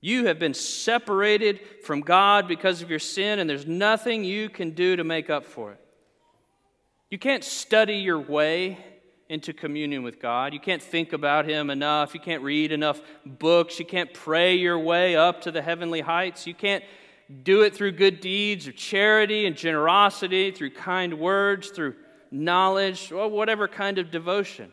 You 0.00 0.26
have 0.26 0.38
been 0.38 0.54
separated 0.54 1.60
from 1.84 2.00
God 2.00 2.46
because 2.46 2.82
of 2.82 2.90
your 2.90 2.98
sin, 2.98 3.38
and 3.38 3.48
there's 3.50 3.66
nothing 3.66 4.24
you 4.24 4.48
can 4.48 4.70
do 4.70 4.96
to 4.96 5.04
make 5.04 5.28
up 5.30 5.44
for 5.44 5.72
it. 5.72 5.80
You 7.10 7.18
can't 7.18 7.42
study 7.42 7.96
your 7.96 8.18
way 8.18 8.78
into 9.28 9.52
communion 9.52 10.02
with 10.02 10.20
God. 10.20 10.54
You 10.54 10.60
can't 10.60 10.82
think 10.82 11.12
about 11.12 11.46
Him 11.46 11.70
enough. 11.70 12.14
You 12.14 12.20
can't 12.20 12.42
read 12.42 12.72
enough 12.72 13.00
books. 13.24 13.78
You 13.78 13.84
can't 13.84 14.12
pray 14.12 14.56
your 14.56 14.78
way 14.78 15.16
up 15.16 15.42
to 15.42 15.50
the 15.50 15.62
heavenly 15.62 16.00
heights. 16.00 16.46
You 16.46 16.54
can't 16.54 16.84
do 17.42 17.62
it 17.62 17.74
through 17.74 17.92
good 17.92 18.20
deeds 18.20 18.66
or 18.66 18.72
charity 18.72 19.46
and 19.46 19.56
generosity, 19.56 20.50
through 20.50 20.70
kind 20.70 21.18
words, 21.18 21.68
through 21.68 21.94
knowledge, 22.30 23.12
or 23.12 23.28
whatever 23.28 23.68
kind 23.68 23.98
of 23.98 24.10
devotion. 24.10 24.72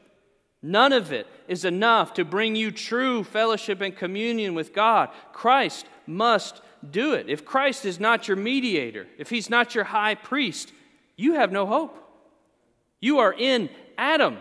None 0.61 0.93
of 0.93 1.11
it 1.11 1.27
is 1.47 1.65
enough 1.65 2.13
to 2.15 2.25
bring 2.25 2.55
you 2.55 2.71
true 2.71 3.23
fellowship 3.23 3.81
and 3.81 3.95
communion 3.95 4.55
with 4.55 4.73
God. 4.73 5.09
Christ 5.31 5.85
must 6.07 6.61
do 6.89 7.13
it. 7.13 7.29
If 7.29 7.45
Christ 7.45 7.85
is 7.85 7.99
not 7.99 8.27
your 8.27 8.37
mediator, 8.37 9.07
if 9.17 9.29
he's 9.29 9.49
not 9.49 9.75
your 9.75 9.83
high 9.83 10.15
priest, 10.15 10.71
you 11.17 11.35
have 11.35 11.51
no 11.51 11.65
hope. 11.65 12.01
You 12.99 13.19
are 13.19 13.33
in 13.33 13.69
Adam. 13.97 14.37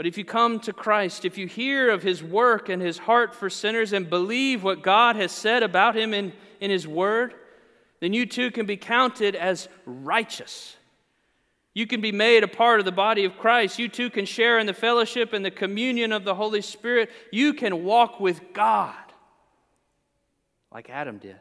But 0.00 0.06
if 0.06 0.16
you 0.16 0.24
come 0.24 0.60
to 0.60 0.72
Christ, 0.72 1.26
if 1.26 1.36
you 1.36 1.46
hear 1.46 1.90
of 1.90 2.02
his 2.02 2.22
work 2.22 2.70
and 2.70 2.80
his 2.80 2.96
heart 2.96 3.34
for 3.34 3.50
sinners 3.50 3.92
and 3.92 4.08
believe 4.08 4.62
what 4.62 4.80
God 4.80 5.14
has 5.16 5.30
said 5.30 5.62
about 5.62 5.94
him 5.94 6.14
in, 6.14 6.32
in 6.58 6.70
his 6.70 6.88
word, 6.88 7.34
then 8.00 8.14
you 8.14 8.24
too 8.24 8.50
can 8.50 8.64
be 8.64 8.78
counted 8.78 9.36
as 9.36 9.68
righteous. 9.84 10.74
You 11.74 11.86
can 11.86 12.00
be 12.00 12.12
made 12.12 12.42
a 12.44 12.48
part 12.48 12.78
of 12.78 12.86
the 12.86 12.92
body 12.92 13.26
of 13.26 13.36
Christ. 13.36 13.78
You 13.78 13.90
too 13.90 14.08
can 14.08 14.24
share 14.24 14.58
in 14.58 14.64
the 14.66 14.72
fellowship 14.72 15.34
and 15.34 15.44
the 15.44 15.50
communion 15.50 16.12
of 16.12 16.24
the 16.24 16.34
Holy 16.34 16.62
Spirit. 16.62 17.10
You 17.30 17.52
can 17.52 17.84
walk 17.84 18.20
with 18.20 18.54
God 18.54 18.94
like 20.72 20.88
Adam 20.88 21.18
did. 21.18 21.36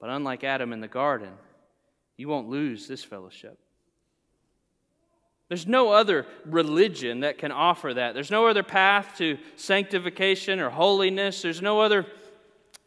But 0.00 0.08
unlike 0.08 0.42
Adam 0.42 0.72
in 0.72 0.80
the 0.80 0.88
garden, 0.88 1.34
you 2.16 2.28
won't 2.28 2.48
lose 2.48 2.88
this 2.88 3.04
fellowship. 3.04 3.58
There's 5.48 5.66
no 5.66 5.92
other 5.92 6.26
religion 6.44 7.20
that 7.20 7.38
can 7.38 7.52
offer 7.52 7.94
that. 7.94 8.14
There's 8.14 8.30
no 8.30 8.46
other 8.48 8.64
path 8.64 9.14
to 9.18 9.38
sanctification 9.54 10.58
or 10.58 10.70
holiness. 10.70 11.42
There's 11.42 11.62
no 11.62 11.80
other 11.80 12.06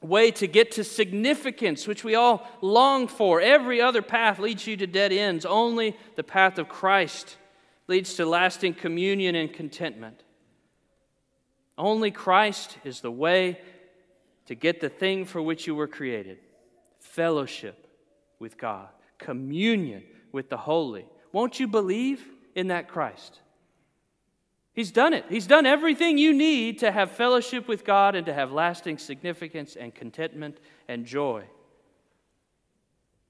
way 0.02 0.32
to 0.32 0.48
get 0.48 0.72
to 0.72 0.84
significance, 0.84 1.88
which 1.88 2.04
we 2.04 2.16
all 2.16 2.48
long 2.62 3.08
for. 3.08 3.40
Every 3.40 3.82
other 3.82 4.02
path 4.02 4.40
leads 4.40 4.68
you 4.68 4.76
to 4.78 4.88
dead 4.88 5.14
ends. 5.14 5.46
Only 5.46 5.98
the 6.16 6.24
path 6.24 6.58
of 6.58 6.68
Christ 6.68 7.38
leads 7.88 8.14
to 8.16 8.26
lasting 8.26 8.76
communion 8.76 9.36
and 9.36 9.52
contentment. 9.52 10.24
Only 11.78 12.12
Christ 12.12 12.78
is 12.84 13.00
the 13.00 13.12
way 13.12 13.60
to 14.48 14.56
get 14.56 14.82
the 14.82 14.90
thing 14.90 15.26
for 15.26 15.42
which 15.42 15.66
you 15.66 15.76
were 15.76 15.88
created 15.88 16.40
fellowship 17.00 17.88
with 18.38 18.58
God, 18.58 18.90
communion 19.18 20.04
with 20.32 20.50
the 20.50 20.58
holy 20.58 21.06
Won't 21.32 21.60
you 21.60 21.68
believe 21.68 22.24
in 22.56 22.68
that 22.68 22.88
Christ? 22.88 23.40
He's 24.74 24.92
done 24.92 25.14
it. 25.14 25.26
He's 25.28 25.48
done 25.48 25.66
everything 25.66 26.18
you 26.18 26.34
need 26.34 26.80
to 26.80 26.92
have 26.92 27.12
fellowship 27.12 27.68
with 27.68 27.84
God 27.84 28.16
and 28.16 28.26
to 28.28 28.34
have 28.34 28.52
lasting 28.52 28.98
significance 28.98 29.76
and 29.76 29.94
contentment 29.94 30.58
and 30.88 31.06
joy. 31.06 31.44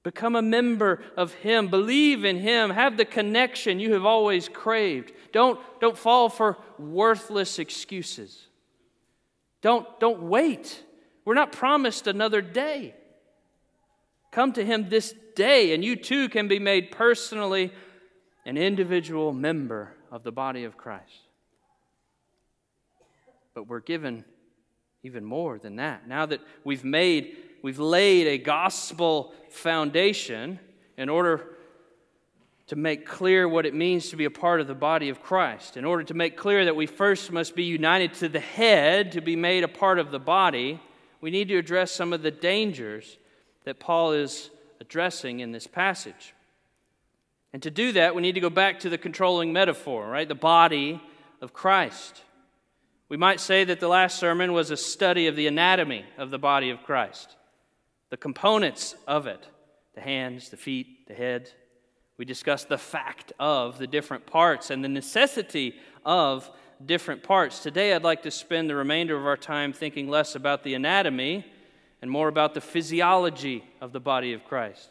Become 0.02 0.36
a 0.36 0.42
member 0.42 1.02
of 1.16 1.34
Him. 1.34 1.68
Believe 1.68 2.24
in 2.24 2.38
Him. 2.38 2.70
Have 2.70 2.96
the 2.96 3.04
connection 3.04 3.80
you 3.80 3.94
have 3.94 4.06
always 4.06 4.48
craved. 4.48 5.12
Don't, 5.32 5.60
don't 5.80 5.98
fall 5.98 6.28
for 6.28 6.56
worthless 6.78 7.58
excuses. 7.58 8.46
Don't, 9.60 9.86
don't 10.00 10.22
wait. 10.22 10.82
We're 11.24 11.34
not 11.34 11.52
promised 11.52 12.06
another 12.06 12.40
day. 12.40 12.94
Come 14.30 14.52
to 14.54 14.64
Him 14.64 14.88
this 14.88 15.14
day, 15.34 15.74
and 15.74 15.84
you 15.84 15.96
too 15.96 16.28
can 16.28 16.48
be 16.48 16.58
made 16.58 16.92
personally 16.92 17.72
an 18.50 18.58
individual 18.58 19.32
member 19.32 19.94
of 20.10 20.24
the 20.24 20.32
body 20.32 20.64
of 20.64 20.76
Christ. 20.76 21.20
But 23.54 23.68
we're 23.68 23.78
given 23.78 24.24
even 25.04 25.24
more 25.24 25.56
than 25.56 25.76
that. 25.76 26.08
Now 26.08 26.26
that 26.26 26.40
we've 26.64 26.82
made, 26.82 27.36
we've 27.62 27.78
laid 27.78 28.26
a 28.26 28.38
gospel 28.38 29.32
foundation 29.50 30.58
in 30.96 31.08
order 31.08 31.46
to 32.66 32.74
make 32.74 33.06
clear 33.06 33.48
what 33.48 33.66
it 33.66 33.72
means 33.72 34.10
to 34.10 34.16
be 34.16 34.24
a 34.24 34.30
part 34.32 34.60
of 34.60 34.66
the 34.66 34.74
body 34.74 35.10
of 35.10 35.22
Christ, 35.22 35.76
in 35.76 35.84
order 35.84 36.02
to 36.02 36.14
make 36.14 36.36
clear 36.36 36.64
that 36.64 36.74
we 36.74 36.86
first 36.86 37.30
must 37.30 37.54
be 37.54 37.62
united 37.62 38.14
to 38.14 38.28
the 38.28 38.40
head 38.40 39.12
to 39.12 39.20
be 39.20 39.36
made 39.36 39.62
a 39.62 39.68
part 39.68 40.00
of 40.00 40.10
the 40.10 40.18
body, 40.18 40.80
we 41.20 41.30
need 41.30 41.46
to 41.46 41.56
address 41.56 41.92
some 41.92 42.12
of 42.12 42.22
the 42.22 42.32
dangers 42.32 43.16
that 43.62 43.78
Paul 43.78 44.10
is 44.10 44.50
addressing 44.80 45.38
in 45.38 45.52
this 45.52 45.68
passage. 45.68 46.34
And 47.52 47.62
to 47.62 47.70
do 47.70 47.92
that, 47.92 48.14
we 48.14 48.22
need 48.22 48.34
to 48.34 48.40
go 48.40 48.50
back 48.50 48.80
to 48.80 48.88
the 48.88 48.98
controlling 48.98 49.52
metaphor, 49.52 50.08
right? 50.08 50.28
The 50.28 50.34
body 50.34 51.00
of 51.40 51.52
Christ. 51.52 52.22
We 53.08 53.16
might 53.16 53.40
say 53.40 53.64
that 53.64 53.80
the 53.80 53.88
last 53.88 54.18
sermon 54.18 54.52
was 54.52 54.70
a 54.70 54.76
study 54.76 55.26
of 55.26 55.34
the 55.34 55.48
anatomy 55.48 56.04
of 56.16 56.30
the 56.30 56.38
body 56.38 56.70
of 56.70 56.82
Christ, 56.84 57.36
the 58.10 58.16
components 58.16 58.94
of 59.06 59.26
it 59.26 59.48
the 59.94 60.00
hands, 60.00 60.50
the 60.50 60.56
feet, 60.56 61.08
the 61.08 61.14
head. 61.14 61.50
We 62.16 62.24
discussed 62.24 62.68
the 62.68 62.78
fact 62.78 63.32
of 63.40 63.78
the 63.78 63.86
different 63.86 64.26
parts 64.26 64.70
and 64.70 64.84
the 64.84 64.88
necessity 64.88 65.74
of 66.04 66.48
different 66.84 67.22
parts. 67.22 67.60
Today, 67.60 67.92
I'd 67.92 68.04
like 68.04 68.22
to 68.22 68.30
spend 68.30 68.70
the 68.70 68.76
remainder 68.76 69.16
of 69.16 69.26
our 69.26 69.36
time 69.36 69.72
thinking 69.72 70.08
less 70.08 70.34
about 70.34 70.62
the 70.62 70.74
anatomy 70.74 71.44
and 72.00 72.10
more 72.10 72.28
about 72.28 72.54
the 72.54 72.60
physiology 72.60 73.64
of 73.80 73.92
the 73.92 74.00
body 74.00 74.32
of 74.32 74.44
Christ. 74.44 74.90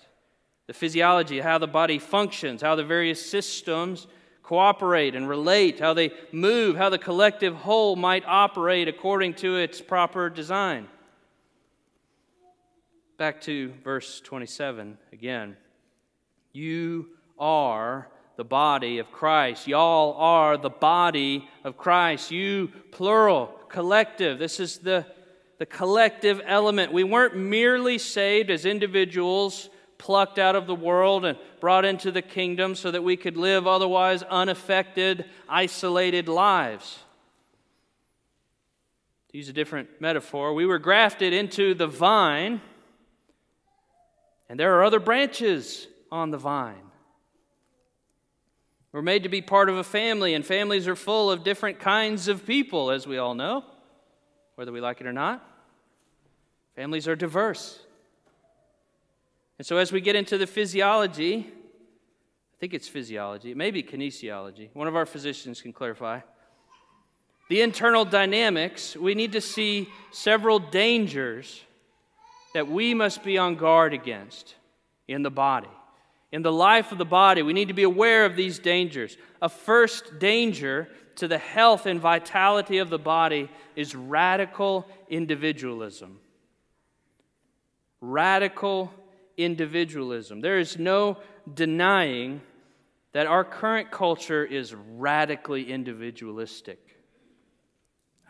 The 0.69 0.73
physiology, 0.75 1.39
how 1.39 1.57
the 1.57 1.65
body 1.65 1.97
functions, 1.97 2.61
how 2.61 2.75
the 2.75 2.83
various 2.83 3.27
systems 3.27 4.05
cooperate 4.43 5.15
and 5.15 5.27
relate, 5.27 5.79
how 5.79 5.95
they 5.95 6.11
move, 6.31 6.75
how 6.75 6.91
the 6.91 6.99
collective 6.99 7.55
whole 7.55 7.95
might 7.95 8.23
operate 8.27 8.87
according 8.87 9.33
to 9.33 9.55
its 9.55 9.81
proper 9.81 10.29
design. 10.29 10.87
Back 13.17 13.41
to 13.41 13.73
verse 13.83 14.21
27 14.21 14.99
again. 15.11 15.57
You 16.53 17.07
are 17.39 18.07
the 18.35 18.43
body 18.43 18.99
of 18.99 19.11
Christ. 19.11 19.67
Y'all 19.67 20.13
are 20.19 20.55
the 20.55 20.69
body 20.69 21.49
of 21.63 21.77
Christ. 21.79 22.29
You, 22.29 22.67
plural, 22.91 23.47
collective. 23.69 24.37
This 24.37 24.59
is 24.59 24.77
the, 24.77 25.07
the 25.57 25.65
collective 25.65 26.39
element. 26.45 26.93
We 26.93 27.03
weren't 27.03 27.35
merely 27.35 27.97
saved 27.97 28.51
as 28.51 28.67
individuals 28.67 29.71
plucked 29.99 30.39
out 30.39 30.55
of 30.55 30.65
the 30.65 30.73
world 30.73 31.25
and 31.25 31.37
brought 31.59 31.85
into 31.85 32.09
the 32.09 32.23
kingdom 32.23 32.73
so 32.73 32.89
that 32.89 33.03
we 33.03 33.15
could 33.15 33.37
live 33.37 33.67
otherwise 33.67 34.23
unaffected, 34.23 35.25
isolated 35.47 36.27
lives. 36.27 36.97
To 39.31 39.37
use 39.37 39.49
a 39.49 39.53
different 39.53 39.89
metaphor, 39.99 40.55
we 40.55 40.65
were 40.65 40.79
grafted 40.79 41.33
into 41.33 41.75
the 41.75 41.85
vine, 41.85 42.61
and 44.47 44.59
there 44.59 44.79
are 44.79 44.83
other 44.83 44.99
branches 44.99 45.85
on 46.11 46.31
the 46.31 46.39
vine. 46.39 46.89
We're 48.91 49.03
made 49.03 49.23
to 49.23 49.29
be 49.29 49.43
part 49.43 49.69
of 49.69 49.77
a 49.77 49.83
family, 49.83 50.33
and 50.33 50.43
families 50.43 50.87
are 50.87 50.95
full 50.95 51.29
of 51.29 51.43
different 51.43 51.79
kinds 51.79 52.27
of 52.27 52.45
people, 52.47 52.89
as 52.89 53.05
we 53.05 53.19
all 53.19 53.35
know, 53.35 53.63
whether 54.55 54.71
we 54.71 54.81
like 54.81 54.99
it 55.01 55.05
or 55.05 55.13
not. 55.13 55.45
Families 56.75 57.07
are 57.07 57.15
diverse. 57.15 57.79
And 59.59 59.67
so, 59.67 59.77
as 59.77 59.91
we 59.91 59.99
get 59.99 60.15
into 60.15 60.37
the 60.37 60.47
physiology, 60.47 61.45
I 61.45 62.57
think 62.59 62.73
it's 62.73 62.87
physiology, 62.87 63.51
it 63.51 63.57
may 63.57 63.71
be 63.71 63.83
kinesiology. 63.83 64.69
One 64.73 64.87
of 64.87 64.95
our 64.95 65.05
physicians 65.05 65.61
can 65.61 65.73
clarify. 65.73 66.21
The 67.49 67.61
internal 67.61 68.05
dynamics, 68.05 68.95
we 68.95 69.15
need 69.15 69.33
to 69.33 69.41
see 69.41 69.89
several 70.11 70.59
dangers 70.59 71.61
that 72.53 72.67
we 72.67 72.93
must 72.93 73.23
be 73.23 73.37
on 73.37 73.55
guard 73.55 73.93
against 73.93 74.55
in 75.07 75.23
the 75.23 75.31
body. 75.31 75.69
In 76.31 76.41
the 76.41 76.53
life 76.53 76.91
of 76.91 76.97
the 76.97 77.05
body, 77.05 77.41
we 77.41 77.53
need 77.53 77.67
to 77.67 77.73
be 77.73 77.83
aware 77.83 78.23
of 78.23 78.35
these 78.35 78.59
dangers. 78.59 79.17
A 79.41 79.49
first 79.49 80.19
danger 80.19 80.87
to 81.15 81.27
the 81.27 81.37
health 81.37 81.85
and 81.85 81.99
vitality 81.99 82.77
of 82.77 82.89
the 82.89 82.99
body 82.99 83.49
is 83.75 83.93
radical 83.93 84.87
individualism. 85.09 86.19
Radical 87.99 88.93
individualism. 89.39 90.41
There 90.41 90.59
is 90.59 90.77
no 90.77 91.17
denying 91.51 92.41
that 93.13 93.25
our 93.25 93.43
current 93.43 93.89
culture 93.89 94.45
is 94.45 94.75
radically 94.75 95.71
individualistic. 95.71 96.79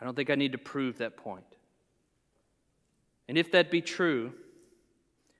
I 0.00 0.04
don't 0.04 0.14
think 0.14 0.30
I 0.30 0.36
need 0.36 0.52
to 0.52 0.58
prove 0.58 0.98
that 0.98 1.16
point. 1.16 1.44
And 3.28 3.36
if 3.36 3.52
that 3.52 3.70
be 3.70 3.82
true, 3.82 4.32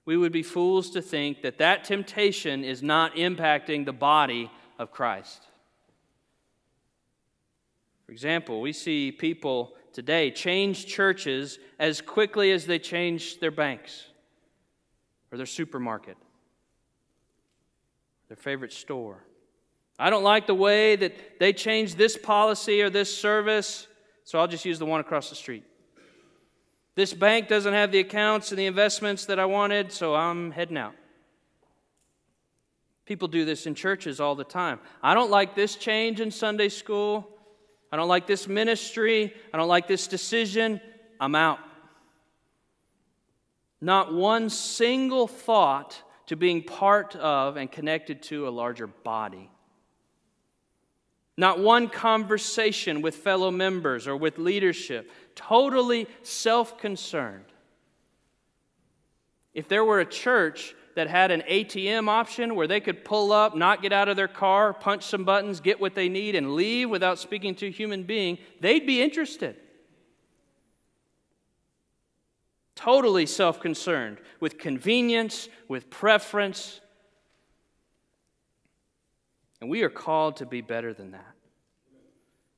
we 0.04 0.16
would 0.16 0.32
be 0.32 0.42
fools 0.42 0.90
to 0.90 1.02
think 1.02 1.42
that 1.42 1.58
that 1.58 1.84
temptation 1.84 2.64
is 2.64 2.82
not 2.82 3.14
impacting 3.14 3.84
the 3.84 3.92
body 3.92 4.50
of 4.78 4.90
Christ. 4.90 5.42
For 8.04 8.12
example, 8.12 8.60
we 8.60 8.72
see 8.72 9.12
people 9.12 9.74
today 9.92 10.30
change 10.30 10.86
churches 10.86 11.58
as 11.78 12.00
quickly 12.00 12.50
as 12.52 12.66
they 12.66 12.78
change 12.78 13.40
their 13.40 13.50
banks 13.50 14.09
or 15.32 15.36
their 15.36 15.46
supermarket, 15.46 16.16
their 18.28 18.36
favorite 18.36 18.72
store. 18.72 19.24
I 19.98 20.10
don't 20.10 20.24
like 20.24 20.46
the 20.46 20.54
way 20.54 20.96
that 20.96 21.38
they 21.38 21.52
changed 21.52 21.98
this 21.98 22.16
policy 22.16 22.80
or 22.80 22.90
this 22.90 23.14
service, 23.14 23.86
so 24.24 24.38
I'll 24.38 24.48
just 24.48 24.64
use 24.64 24.78
the 24.78 24.86
one 24.86 25.00
across 25.00 25.28
the 25.28 25.36
street. 25.36 25.64
This 26.94 27.14
bank 27.14 27.48
doesn't 27.48 27.72
have 27.72 27.92
the 27.92 28.00
accounts 28.00 28.50
and 28.50 28.58
the 28.58 28.66
investments 28.66 29.26
that 29.26 29.38
I 29.38 29.46
wanted, 29.46 29.92
so 29.92 30.14
I'm 30.14 30.50
heading 30.50 30.76
out. 30.76 30.94
People 33.06 33.28
do 33.28 33.44
this 33.44 33.66
in 33.66 33.74
churches 33.74 34.20
all 34.20 34.34
the 34.34 34.44
time. 34.44 34.78
I 35.02 35.14
don't 35.14 35.30
like 35.30 35.54
this 35.54 35.76
change 35.76 36.20
in 36.20 36.30
Sunday 36.30 36.68
school. 36.68 37.28
I 37.92 37.96
don't 37.96 38.08
like 38.08 38.26
this 38.26 38.46
ministry. 38.46 39.34
I 39.52 39.56
don't 39.56 39.68
like 39.68 39.88
this 39.88 40.06
decision. 40.06 40.80
I'm 41.18 41.34
out. 41.34 41.58
Not 43.80 44.12
one 44.12 44.50
single 44.50 45.26
thought 45.26 46.02
to 46.26 46.36
being 46.36 46.62
part 46.62 47.16
of 47.16 47.56
and 47.56 47.70
connected 47.70 48.22
to 48.24 48.46
a 48.46 48.50
larger 48.50 48.86
body. 48.86 49.50
Not 51.36 51.58
one 51.58 51.88
conversation 51.88 53.00
with 53.00 53.16
fellow 53.16 53.50
members 53.50 54.06
or 54.06 54.16
with 54.16 54.38
leadership. 54.38 55.10
Totally 55.34 56.06
self 56.22 56.76
concerned. 56.78 57.46
If 59.54 59.66
there 59.66 59.84
were 59.84 60.00
a 60.00 60.06
church 60.06 60.74
that 60.96 61.08
had 61.08 61.30
an 61.30 61.42
ATM 61.48 62.08
option 62.08 62.54
where 62.54 62.66
they 62.66 62.80
could 62.80 63.04
pull 63.04 63.32
up, 63.32 63.56
not 63.56 63.80
get 63.80 63.92
out 63.92 64.08
of 64.08 64.16
their 64.16 64.28
car, 64.28 64.74
punch 64.74 65.04
some 65.04 65.24
buttons, 65.24 65.60
get 65.60 65.80
what 65.80 65.94
they 65.94 66.08
need, 66.08 66.34
and 66.34 66.54
leave 66.54 66.90
without 66.90 67.18
speaking 67.18 67.54
to 67.56 67.68
a 67.68 67.70
human 67.70 68.02
being, 68.02 68.38
they'd 68.60 68.86
be 68.86 69.02
interested. 69.02 69.56
Totally 72.82 73.26
self 73.26 73.60
concerned 73.60 74.18
with 74.40 74.58
convenience, 74.58 75.48
with 75.68 75.90
preference. 75.90 76.80
And 79.60 79.68
we 79.68 79.82
are 79.82 79.90
called 79.90 80.36
to 80.36 80.46
be 80.46 80.60
better 80.60 80.94
than 80.94 81.12
that. 81.12 81.34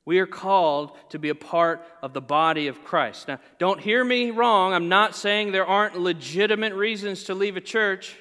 We 0.05 0.19
are 0.19 0.25
called 0.25 0.97
to 1.09 1.19
be 1.19 1.29
a 1.29 1.35
part 1.35 1.85
of 2.01 2.13
the 2.13 2.21
body 2.21 2.67
of 2.67 2.83
Christ. 2.83 3.27
Now, 3.27 3.39
don't 3.57 3.79
hear 3.79 4.03
me 4.03 4.31
wrong. 4.31 4.73
I'm 4.73 4.89
not 4.89 5.15
saying 5.15 5.51
there 5.51 5.65
aren't 5.65 5.97
legitimate 5.97 6.73
reasons 6.73 7.25
to 7.25 7.33
leave 7.33 7.55
a 7.55 7.61
church. 7.61 8.17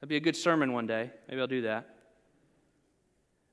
That'd 0.00 0.10
be 0.10 0.16
a 0.16 0.20
good 0.20 0.36
sermon 0.36 0.72
one 0.72 0.86
day. 0.86 1.10
Maybe 1.28 1.40
I'll 1.40 1.46
do 1.46 1.62
that. 1.62 1.88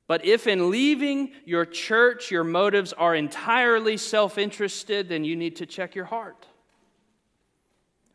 But 0.07 0.25
if 0.25 0.47
in 0.47 0.69
leaving 0.69 1.31
your 1.45 1.65
church 1.65 2.31
your 2.31 2.45
motives 2.45 2.93
are 2.93 3.15
entirely 3.15 3.97
self 3.97 4.37
interested, 4.37 5.09
then 5.09 5.25
you 5.25 5.35
need 5.35 5.57
to 5.57 5.65
check 5.65 5.95
your 5.95 6.05
heart. 6.05 6.45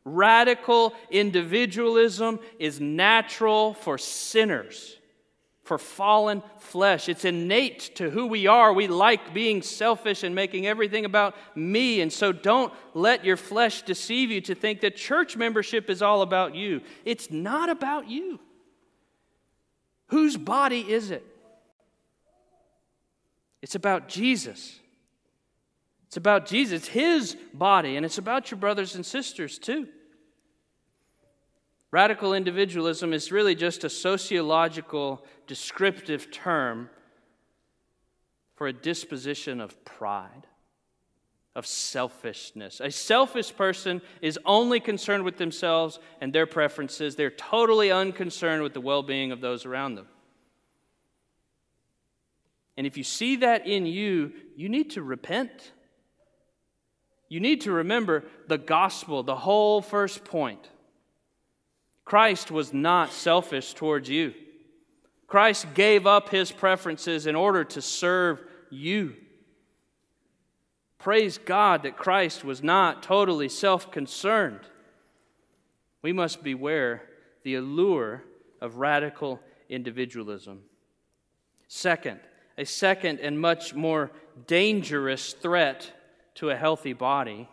Radical 0.05 0.95
individualism 1.11 2.41
is 2.59 2.81
natural 2.81 3.75
for 3.75 3.99
sinners, 3.99 4.99
for 5.63 5.79
fallen 5.79 6.43
flesh. 6.59 7.09
It's 7.09 7.25
innate 7.25 7.95
to 7.97 8.11
who 8.11 8.27
we 8.27 8.49
are. 8.49 8.73
We 8.73 8.89
like 8.89 9.33
being 9.33 9.63
selfish 9.63 10.25
and 10.25 10.35
making 10.35 10.67
everything 10.67 11.05
about 11.05 11.37
me. 11.55 12.01
And 12.01 12.13
so 12.13 12.33
don't 12.33 12.73
let 12.95 13.25
your 13.25 13.37
flesh 13.37 13.83
deceive 13.83 14.33
you 14.33 14.41
to 14.43 14.57
think 14.57 14.81
that 14.81 14.97
church 14.97 15.37
membership 15.37 15.89
is 15.89 16.03
all 16.03 16.23
about 16.23 16.57
you. 16.57 16.81
It's 17.05 17.31
not 17.31 17.69
about 17.69 18.09
you. 18.09 18.41
Whose 20.09 20.37
body 20.37 20.81
is 20.81 21.13
it? 21.13 21.25
It's 23.63 23.77
about 23.77 24.09
Jesus. 24.09 24.81
It's 26.13 26.19
about 26.19 26.45
Jesus, 26.45 26.89
His 26.89 27.39
body, 27.55 27.97
and 27.97 28.05
it's 28.05 28.19
about 28.19 28.51
your 28.51 28.61
brothers 28.61 28.97
and 28.97 29.07
sisters 29.07 29.59
too. 29.59 29.89
Radical 31.91 32.35
individualism 32.35 33.15
is 33.15 33.33
really 33.33 33.55
just 33.55 33.83
a 33.83 33.89
sociological 33.89 35.25
descriptive 35.47 36.31
term 36.31 36.91
for 38.57 38.67
a 38.67 38.75
disposition 38.75 39.59
of 39.59 39.83
pride, 39.87 40.47
of 41.55 41.67
selfishness. 41.67 42.81
A 42.81 42.91
selfish 42.91 43.57
person 43.57 44.03
is 44.21 44.39
only 44.45 44.81
concerned 44.81 45.25
with 45.25 45.39
themselves 45.39 45.99
and 46.21 46.31
their 46.31 46.47
preferences, 46.47 47.17
they're 47.17 47.31
totally 47.31 47.91
unconcerned 47.91 48.63
with 48.63 48.75
the 48.75 48.83
well 48.83 49.03
being 49.03 49.33
of 49.33 49.41
those 49.41 49.65
around 49.65 49.95
them. 49.95 50.09
And 52.77 52.87
if 52.87 52.99
you 52.99 53.03
see 53.03 53.37
that 53.37 53.67
in 53.67 53.87
you, 53.87 54.35
you 54.55 54.69
need 54.69 54.91
to 54.91 55.03
repent. 55.03 55.73
You 57.33 57.41
need 57.41 57.63
to 57.63 57.73
remember 57.73 58.25
the 58.47 58.59
gospel, 58.59 59.23
the 59.23 59.35
whole 59.35 59.81
first 59.81 60.23
point. 60.23 60.69
Christ 62.05 62.51
was 62.51 62.75
not 62.75 63.11
selfish 63.11 63.73
towards 63.73 64.11
you. 64.11 64.35
Christ 65.29 65.73
gave 65.73 66.07
up 66.07 66.29
his 66.29 66.53
preferences 66.53 67.27
in 67.27 67.35
order 67.35 67.65
to 67.65 67.81
serve 67.81 68.43
you. 68.69 69.15
Praise 70.99 71.39
God 71.39 71.85
that 71.85 71.97
Christ 71.97 72.45
was 72.45 72.63
not 72.63 73.03
totally 73.03 73.49
self 73.49 73.91
concerned. 73.91 74.61
We 76.03 76.13
must 76.13 76.43
beware 76.43 77.01
the 77.45 77.55
allure 77.55 78.25
of 78.61 78.77
radical 78.77 79.41
individualism. 79.71 80.65
Second, 81.67 82.21
a 82.59 82.67
second 82.67 83.21
and 83.21 83.41
much 83.41 83.73
more 83.73 84.11
dangerous 84.47 85.33
threat 85.33 85.93
to 86.35 86.51
a 86.51 86.57
healthy 86.57 86.93
body 86.93 87.49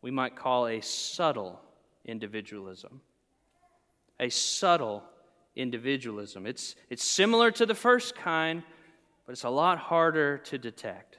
we 0.00 0.10
might 0.10 0.36
call 0.36 0.66
a 0.66 0.80
subtle 0.80 1.60
individualism 2.04 3.00
a 4.20 4.28
subtle 4.28 5.02
individualism. 5.56 6.46
It's, 6.46 6.74
it's 6.88 7.04
similar 7.04 7.50
to 7.52 7.66
the 7.66 7.74
first 7.74 8.14
kind, 8.14 8.62
but 9.26 9.32
it's 9.32 9.44
a 9.44 9.50
lot 9.50 9.78
harder 9.78 10.38
to 10.38 10.58
detect. 10.58 11.18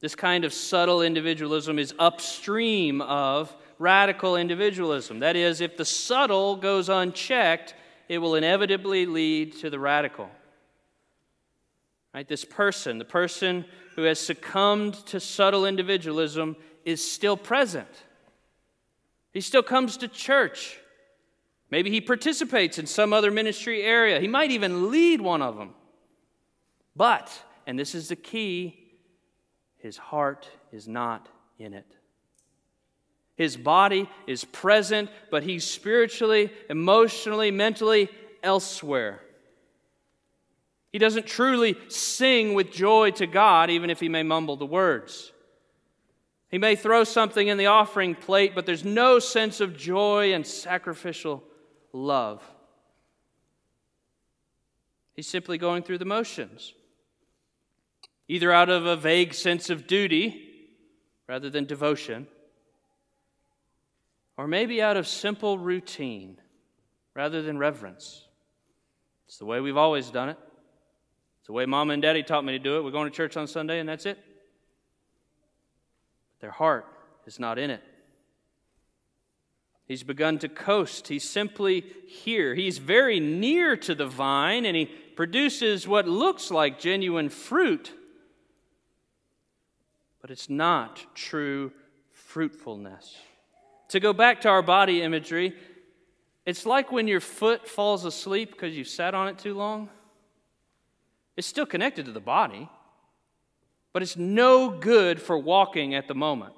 This 0.00 0.14
kind 0.14 0.44
of 0.44 0.52
subtle 0.52 1.02
individualism 1.02 1.78
is 1.78 1.94
upstream 1.98 3.00
of 3.00 3.54
radical 3.78 4.36
individualism. 4.36 5.20
That 5.20 5.36
is, 5.36 5.60
if 5.60 5.76
the 5.76 5.84
subtle 5.84 6.56
goes 6.56 6.88
unchecked, 6.88 7.74
it 8.08 8.18
will 8.18 8.34
inevitably 8.34 9.06
lead 9.06 9.56
to 9.58 9.70
the 9.70 9.78
radical. 9.78 10.28
Right? 12.12 12.28
This 12.28 12.44
person, 12.44 12.98
the 12.98 13.04
person 13.04 13.64
who 13.96 14.02
has 14.02 14.18
succumbed 14.18 14.94
to 15.06 15.20
subtle 15.20 15.66
individualism, 15.66 16.56
is 16.84 17.06
still 17.06 17.36
present. 17.36 17.88
He 19.32 19.40
still 19.40 19.62
comes 19.62 19.96
to 19.98 20.08
church. 20.08 20.78
Maybe 21.70 21.90
he 21.90 22.00
participates 22.00 22.78
in 22.78 22.86
some 22.86 23.12
other 23.12 23.30
ministry 23.30 23.82
area. 23.82 24.20
He 24.20 24.28
might 24.28 24.50
even 24.50 24.90
lead 24.90 25.20
one 25.20 25.42
of 25.42 25.56
them. 25.56 25.74
But, 26.94 27.32
and 27.66 27.78
this 27.78 27.94
is 27.94 28.08
the 28.08 28.16
key, 28.16 28.92
his 29.78 29.96
heart 29.96 30.48
is 30.72 30.86
not 30.86 31.28
in 31.58 31.74
it. 31.74 31.96
His 33.36 33.56
body 33.56 34.08
is 34.26 34.44
present, 34.44 35.10
but 35.30 35.42
he's 35.42 35.64
spiritually, 35.64 36.52
emotionally, 36.70 37.50
mentally 37.50 38.08
elsewhere. 38.42 39.20
He 40.94 41.00
doesn't 41.00 41.26
truly 41.26 41.76
sing 41.88 42.54
with 42.54 42.70
joy 42.70 43.10
to 43.16 43.26
God, 43.26 43.68
even 43.68 43.90
if 43.90 43.98
he 43.98 44.08
may 44.08 44.22
mumble 44.22 44.56
the 44.56 44.64
words. 44.64 45.32
He 46.52 46.56
may 46.56 46.76
throw 46.76 47.02
something 47.02 47.48
in 47.48 47.58
the 47.58 47.66
offering 47.66 48.14
plate, 48.14 48.52
but 48.54 48.64
there's 48.64 48.84
no 48.84 49.18
sense 49.18 49.60
of 49.60 49.76
joy 49.76 50.32
and 50.34 50.46
sacrificial 50.46 51.42
love. 51.92 52.48
He's 55.14 55.26
simply 55.26 55.58
going 55.58 55.82
through 55.82 55.98
the 55.98 56.04
motions, 56.04 56.74
either 58.28 58.52
out 58.52 58.68
of 58.68 58.86
a 58.86 58.94
vague 58.94 59.34
sense 59.34 59.70
of 59.70 59.88
duty 59.88 60.48
rather 61.26 61.50
than 61.50 61.64
devotion, 61.64 62.28
or 64.36 64.46
maybe 64.46 64.80
out 64.80 64.96
of 64.96 65.08
simple 65.08 65.58
routine 65.58 66.38
rather 67.14 67.42
than 67.42 67.58
reverence. 67.58 68.28
It's 69.26 69.38
the 69.38 69.44
way 69.44 69.58
we've 69.58 69.76
always 69.76 70.08
done 70.10 70.28
it. 70.28 70.38
It's 71.44 71.48
the 71.48 71.52
way 71.52 71.66
mom 71.66 71.90
and 71.90 72.00
daddy 72.00 72.22
taught 72.22 72.42
me 72.42 72.52
to 72.52 72.58
do 72.58 72.78
it. 72.78 72.84
We're 72.84 72.90
going 72.90 73.10
to 73.10 73.14
church 73.14 73.36
on 73.36 73.46
Sunday 73.46 73.78
and 73.78 73.86
that's 73.86 74.06
it. 74.06 74.16
But 76.32 76.40
their 76.40 76.50
heart 76.50 76.86
is 77.26 77.38
not 77.38 77.58
in 77.58 77.68
it. 77.68 77.82
He's 79.84 80.02
begun 80.02 80.38
to 80.38 80.48
coast. 80.48 81.08
He's 81.08 81.28
simply 81.28 81.84
here. 82.06 82.54
He's 82.54 82.78
very 82.78 83.20
near 83.20 83.76
to 83.76 83.94
the 83.94 84.06
vine 84.06 84.64
and 84.64 84.74
he 84.74 84.86
produces 84.86 85.86
what 85.86 86.08
looks 86.08 86.50
like 86.50 86.80
genuine 86.80 87.28
fruit, 87.28 87.92
but 90.22 90.30
it's 90.30 90.48
not 90.48 91.04
true 91.14 91.72
fruitfulness. 92.10 93.18
To 93.88 94.00
go 94.00 94.14
back 94.14 94.40
to 94.40 94.48
our 94.48 94.62
body 94.62 95.02
imagery, 95.02 95.54
it's 96.46 96.64
like 96.64 96.90
when 96.90 97.06
your 97.06 97.20
foot 97.20 97.68
falls 97.68 98.06
asleep 98.06 98.52
because 98.52 98.74
you 98.74 98.84
sat 98.84 99.14
on 99.14 99.28
it 99.28 99.36
too 99.36 99.52
long. 99.52 99.90
It's 101.36 101.46
still 101.46 101.66
connected 101.66 102.06
to 102.06 102.12
the 102.12 102.20
body, 102.20 102.68
but 103.92 104.02
it's 104.02 104.16
no 104.16 104.70
good 104.70 105.20
for 105.20 105.36
walking 105.36 105.94
at 105.94 106.08
the 106.08 106.14
moment. 106.14 106.54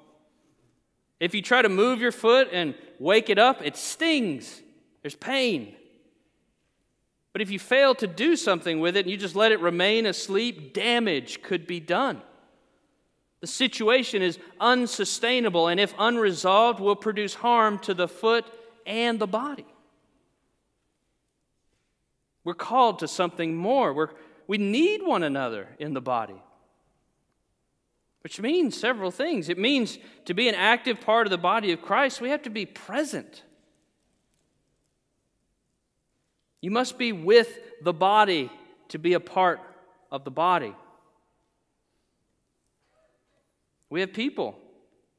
If 1.19 1.33
you 1.33 1.41
try 1.41 1.61
to 1.61 1.69
move 1.69 1.99
your 1.99 2.11
foot 2.11 2.49
and 2.51 2.75
wake 2.99 3.29
it 3.29 3.39
up, 3.39 3.65
it 3.65 3.75
stings. 3.75 4.61
There's 5.01 5.15
pain. 5.15 5.75
But 7.33 7.41
if 7.41 7.49
you 7.49 7.59
fail 7.59 7.95
to 7.95 8.07
do 8.07 8.35
something 8.35 8.79
with 8.79 8.95
it 8.95 9.01
and 9.01 9.11
you 9.11 9.17
just 9.17 9.35
let 9.35 9.51
it 9.51 9.59
remain 9.59 10.05
asleep, 10.05 10.73
damage 10.73 11.41
could 11.41 11.67
be 11.67 11.79
done. 11.79 12.21
The 13.41 13.47
situation 13.47 14.23
is 14.23 14.39
unsustainable, 14.59 15.67
and 15.67 15.79
if 15.79 15.93
unresolved, 15.99 16.79
will 16.79 16.95
produce 16.95 17.35
harm 17.35 17.77
to 17.79 17.93
the 17.93 18.07
foot 18.07 18.45
and 18.87 19.19
the 19.19 19.27
body. 19.27 19.67
We're 22.43 22.55
called 22.55 22.99
to 22.99 23.07
something 23.07 23.55
more. 23.55 23.93
We're, 23.93 24.09
we 24.47 24.57
need 24.57 25.03
one 25.03 25.23
another 25.23 25.67
in 25.77 25.93
the 25.93 26.01
body 26.01 26.41
which 28.27 28.41
means 28.41 28.77
several 28.77 29.09
things. 29.09 29.47
It 29.47 29.57
means 29.57 29.97
to 30.25 30.33
be 30.33 30.49
an 30.49 30.55
active 30.55 30.99
part 30.99 31.27
of 31.27 31.31
the 31.31 31.37
body 31.37 31.71
of 31.71 31.81
Christ, 31.81 32.19
we 32.19 32.29
have 32.31 32.41
to 32.41 32.49
be 32.49 32.65
present. 32.65 33.43
You 36.59 36.71
must 36.71 36.97
be 36.97 37.13
with 37.13 37.57
the 37.81 37.93
body 37.93 38.51
to 38.89 38.99
be 38.99 39.13
a 39.13 39.21
part 39.21 39.61
of 40.11 40.25
the 40.25 40.29
body. 40.29 40.75
We 43.89 44.01
have 44.01 44.11
people 44.11 44.59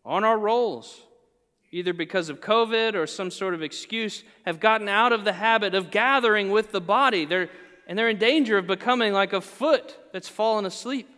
on 0.04 0.22
our 0.22 0.38
rolls, 0.38 1.00
either 1.70 1.94
because 1.94 2.28
of 2.28 2.42
COVID 2.42 2.94
or 2.94 3.06
some 3.06 3.30
sort 3.30 3.54
of 3.54 3.62
excuse, 3.62 4.22
have 4.44 4.60
gotten 4.60 4.86
out 4.86 5.12
of 5.12 5.24
the 5.24 5.32
habit 5.32 5.74
of 5.74 5.90
gathering 5.90 6.50
with 6.50 6.72
the 6.72 6.82
body. 6.82 7.24
They're, 7.24 7.48
and 7.88 7.98
they're 7.98 8.10
in 8.10 8.18
danger 8.18 8.58
of 8.58 8.66
becoming 8.66 9.14
like 9.14 9.32
a 9.32 9.40
foot 9.40 9.96
that's 10.12 10.28
fallen 10.28 10.66
asleep. 10.66 11.08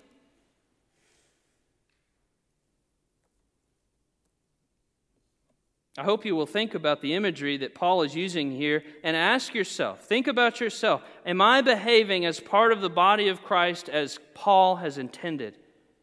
I 5.98 6.04
hope 6.04 6.24
you 6.24 6.36
will 6.36 6.46
think 6.46 6.74
about 6.74 7.02
the 7.02 7.12
imagery 7.14 7.58
that 7.58 7.74
Paul 7.74 8.02
is 8.02 8.14
using 8.14 8.52
here 8.52 8.84
and 9.02 9.16
ask 9.16 9.52
yourself 9.52 10.04
think 10.04 10.28
about 10.28 10.60
yourself. 10.60 11.02
Am 11.26 11.42
I 11.42 11.60
behaving 11.60 12.24
as 12.24 12.38
part 12.38 12.72
of 12.72 12.80
the 12.80 12.88
body 12.88 13.28
of 13.28 13.42
Christ 13.42 13.88
as 13.88 14.20
Paul 14.32 14.76
has 14.76 14.96
intended 14.96 15.58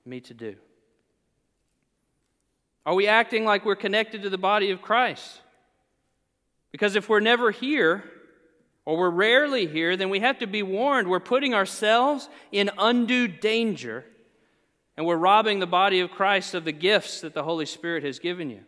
me 0.05 0.19
to 0.21 0.33
do? 0.33 0.55
Are 2.85 2.93
we 2.93 3.07
acting 3.07 3.45
like 3.45 3.65
we're 3.65 3.75
connected 3.75 4.21
to 4.23 4.29
the 4.29 4.37
body 4.37 4.71
of 4.71 4.81
Christ? 4.81 5.41
Because 6.71 6.95
if 6.95 7.09
we're 7.09 7.21
never 7.21 7.51
here, 7.51 8.03
or 8.87 8.95
we're 8.95 9.09
rarely 9.09 9.67
here, 9.67 9.97
then 9.97 10.09
we 10.09 10.21
have 10.21 10.39
to 10.39 10.47
be 10.47 10.63
warned. 10.63 11.09
We're 11.09 11.19
putting 11.19 11.53
ourselves 11.53 12.29
in 12.53 12.71
undue 12.77 13.27
danger, 13.27 14.05
and 14.95 15.05
we're 15.05 15.17
robbing 15.17 15.59
the 15.59 15.67
body 15.67 15.99
of 15.99 16.09
Christ 16.09 16.53
of 16.53 16.63
the 16.63 16.71
gifts 16.71 17.19
that 17.19 17.33
the 17.33 17.43
Holy 17.43 17.65
Spirit 17.65 18.05
has 18.05 18.17
given 18.17 18.49
you. 18.49 18.61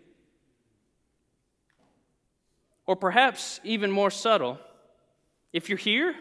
Or 2.86 2.98
perhaps 2.98 3.62
even 3.64 3.92
more 3.92 4.12
subtle, 4.12 4.60
if 5.54 5.70
you're 5.70 5.78
here 5.78 6.14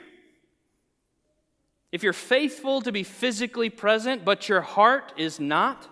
if 1.90 2.02
you're 2.02 2.12
faithful 2.12 2.82
to 2.82 2.92
be 2.92 3.02
physically 3.02 3.70
present, 3.70 4.22
but 4.22 4.48
your 4.48 4.61
heart 4.61 5.14
is 5.16 5.40
not, 5.40 5.88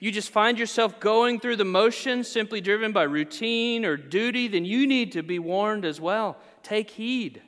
you 0.00 0.10
just 0.10 0.30
find 0.30 0.58
yourself 0.58 0.98
going 0.98 1.38
through 1.38 1.56
the 1.56 1.64
motions 1.64 2.26
simply 2.26 2.62
driven 2.62 2.90
by 2.90 3.02
routine 3.02 3.84
or 3.84 3.98
duty, 3.98 4.48
then 4.48 4.64
you 4.64 4.86
need 4.86 5.12
to 5.12 5.22
be 5.22 5.38
warned 5.38 5.84
as 5.84 6.00
well. 6.00 6.38
Take 6.62 6.90
heed. 6.90 7.42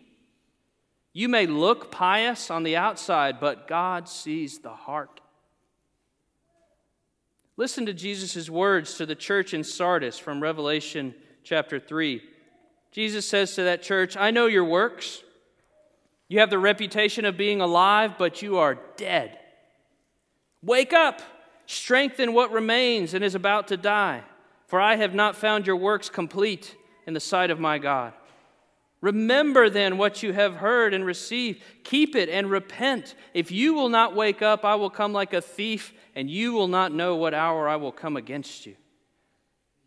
You 1.14 1.28
may 1.28 1.46
look 1.46 1.90
pious 1.90 2.50
on 2.50 2.62
the 2.62 2.76
outside, 2.76 3.40
but 3.40 3.66
God 3.66 4.06
sees 4.06 4.58
the 4.58 4.74
heart. 4.74 5.22
Listen 7.56 7.86
to 7.86 7.94
Jesus' 7.94 8.50
words 8.50 8.94
to 8.94 9.06
the 9.06 9.14
church 9.14 9.54
in 9.54 9.64
Sardis 9.64 10.18
from 10.18 10.42
Revelation 10.42 11.14
chapter 11.44 11.80
3. 11.80 12.22
Jesus 12.92 13.26
says 13.26 13.54
to 13.54 13.62
that 13.64 13.82
church, 13.82 14.14
I 14.14 14.30
know 14.30 14.46
your 14.46 14.64
works. 14.64 15.22
You 16.28 16.40
have 16.40 16.50
the 16.50 16.58
reputation 16.58 17.24
of 17.24 17.38
being 17.38 17.62
alive, 17.62 18.16
but 18.18 18.42
you 18.42 18.58
are 18.58 18.78
dead. 18.96 19.38
Wake 20.62 20.92
up, 20.92 21.20
strengthen 21.72 22.32
what 22.32 22.52
remains 22.52 23.14
and 23.14 23.24
is 23.24 23.34
about 23.34 23.68
to 23.68 23.76
die, 23.76 24.22
for 24.66 24.80
I 24.80 24.96
have 24.96 25.14
not 25.14 25.36
found 25.36 25.66
your 25.66 25.76
works 25.76 26.08
complete 26.08 26.76
in 27.06 27.14
the 27.14 27.20
sight 27.20 27.50
of 27.50 27.58
my 27.58 27.78
God. 27.78 28.12
Remember 29.00 29.68
then 29.68 29.98
what 29.98 30.22
you 30.22 30.32
have 30.32 30.56
heard 30.56 30.94
and 30.94 31.04
received. 31.04 31.60
Keep 31.82 32.14
it 32.14 32.28
and 32.28 32.48
repent. 32.48 33.16
If 33.34 33.50
you 33.50 33.74
will 33.74 33.88
not 33.88 34.14
wake 34.14 34.42
up, 34.42 34.64
I 34.64 34.76
will 34.76 34.90
come 34.90 35.12
like 35.12 35.32
a 35.32 35.40
thief, 35.40 35.92
and 36.14 36.30
you 36.30 36.52
will 36.52 36.68
not 36.68 36.92
know 36.92 37.16
what 37.16 37.34
hour 37.34 37.68
I 37.68 37.76
will 37.76 37.90
come 37.90 38.16
against 38.16 38.64
you. 38.64 38.76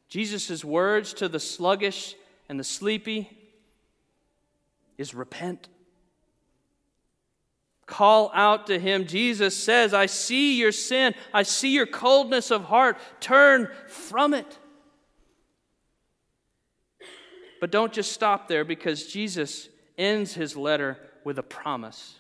Jesus' 0.10 0.66
words 0.66 1.14
to 1.14 1.30
the 1.30 1.40
sluggish 1.40 2.16
and 2.50 2.60
the 2.60 2.64
sleepy 2.64 3.30
is 4.98 5.14
repent. 5.14 5.70
Call 7.86 8.32
out 8.34 8.68
to 8.68 8.80
him. 8.80 9.06
Jesus 9.06 9.56
says, 9.56 9.94
I 9.94 10.08
see 10.08 10.58
your 10.58 10.72
sin. 10.72 11.14
I 11.34 11.44
see 11.44 11.70
your 11.70 11.86
coldness 11.86 12.50
of 12.50 12.66
heart. 12.66 12.98
Turn 13.20 13.70
from 13.88 14.34
it. 14.34 14.58
But 17.62 17.72
don't 17.72 17.94
just 17.94 18.12
stop 18.12 18.48
there 18.48 18.66
because 18.66 19.08
Jesus 19.08 19.70
ends 19.98 20.34
his 20.34 20.56
letter 20.56 20.98
with 21.24 21.38
a 21.38 21.44
promise. 21.44 22.16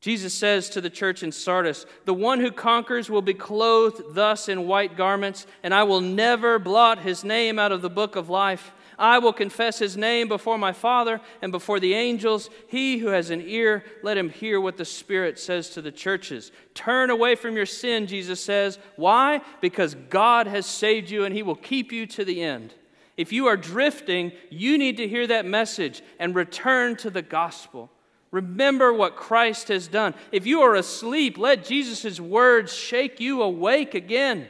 Jesus 0.00 0.32
says 0.32 0.70
to 0.70 0.80
the 0.80 0.90
church 0.90 1.22
in 1.22 1.32
Sardis, 1.32 1.84
The 2.04 2.14
one 2.14 2.38
who 2.38 2.52
conquers 2.52 3.10
will 3.10 3.22
be 3.22 3.34
clothed 3.34 4.14
thus 4.14 4.48
in 4.48 4.68
white 4.68 4.96
garments, 4.96 5.46
and 5.62 5.74
I 5.74 5.82
will 5.82 6.00
never 6.00 6.58
blot 6.58 7.00
his 7.00 7.24
name 7.24 7.58
out 7.58 7.72
of 7.72 7.82
the 7.82 7.90
book 7.90 8.14
of 8.14 8.28
life. 8.28 8.72
I 8.98 9.18
will 9.18 9.32
confess 9.32 9.78
his 9.78 9.96
name 9.96 10.28
before 10.28 10.58
my 10.58 10.72
Father 10.72 11.20
and 11.40 11.52
before 11.52 11.78
the 11.78 11.94
angels. 11.94 12.50
He 12.66 12.98
who 12.98 13.08
has 13.08 13.30
an 13.30 13.42
ear, 13.46 13.84
let 14.02 14.18
him 14.18 14.28
hear 14.28 14.60
what 14.60 14.76
the 14.76 14.84
Spirit 14.84 15.38
says 15.38 15.70
to 15.70 15.82
the 15.82 15.92
churches. 15.92 16.50
Turn 16.74 17.10
away 17.10 17.36
from 17.36 17.56
your 17.56 17.66
sin, 17.66 18.06
Jesus 18.06 18.42
says. 18.42 18.78
Why? 18.96 19.40
Because 19.60 19.94
God 19.94 20.48
has 20.48 20.66
saved 20.66 21.10
you 21.10 21.24
and 21.24 21.34
he 21.34 21.42
will 21.42 21.54
keep 21.54 21.92
you 21.92 22.06
to 22.06 22.24
the 22.24 22.42
end. 22.42 22.74
If 23.16 23.32
you 23.32 23.46
are 23.46 23.56
drifting, 23.56 24.32
you 24.50 24.78
need 24.78 24.96
to 24.98 25.08
hear 25.08 25.26
that 25.26 25.46
message 25.46 26.02
and 26.18 26.34
return 26.34 26.96
to 26.96 27.10
the 27.10 27.22
gospel. 27.22 27.90
Remember 28.30 28.92
what 28.92 29.16
Christ 29.16 29.68
has 29.68 29.88
done. 29.88 30.14
If 30.32 30.46
you 30.46 30.60
are 30.60 30.74
asleep, 30.74 31.38
let 31.38 31.64
Jesus' 31.64 32.20
words 32.20 32.74
shake 32.74 33.20
you 33.20 33.42
awake 33.42 33.94
again. 33.94 34.48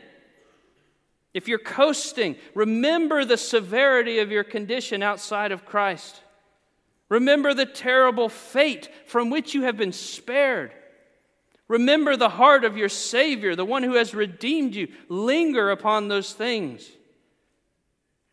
If 1.38 1.46
you're 1.46 1.60
coasting, 1.60 2.34
remember 2.52 3.24
the 3.24 3.36
severity 3.36 4.18
of 4.18 4.32
your 4.32 4.42
condition 4.42 5.04
outside 5.04 5.52
of 5.52 5.64
Christ. 5.64 6.20
Remember 7.08 7.54
the 7.54 7.64
terrible 7.64 8.28
fate 8.28 8.90
from 9.06 9.30
which 9.30 9.54
you 9.54 9.62
have 9.62 9.76
been 9.76 9.92
spared. 9.92 10.74
Remember 11.68 12.16
the 12.16 12.28
heart 12.28 12.64
of 12.64 12.76
your 12.76 12.88
Savior, 12.88 13.54
the 13.54 13.64
one 13.64 13.84
who 13.84 13.94
has 13.94 14.16
redeemed 14.16 14.74
you. 14.74 14.88
Linger 15.08 15.70
upon 15.70 16.08
those 16.08 16.32
things 16.32 16.90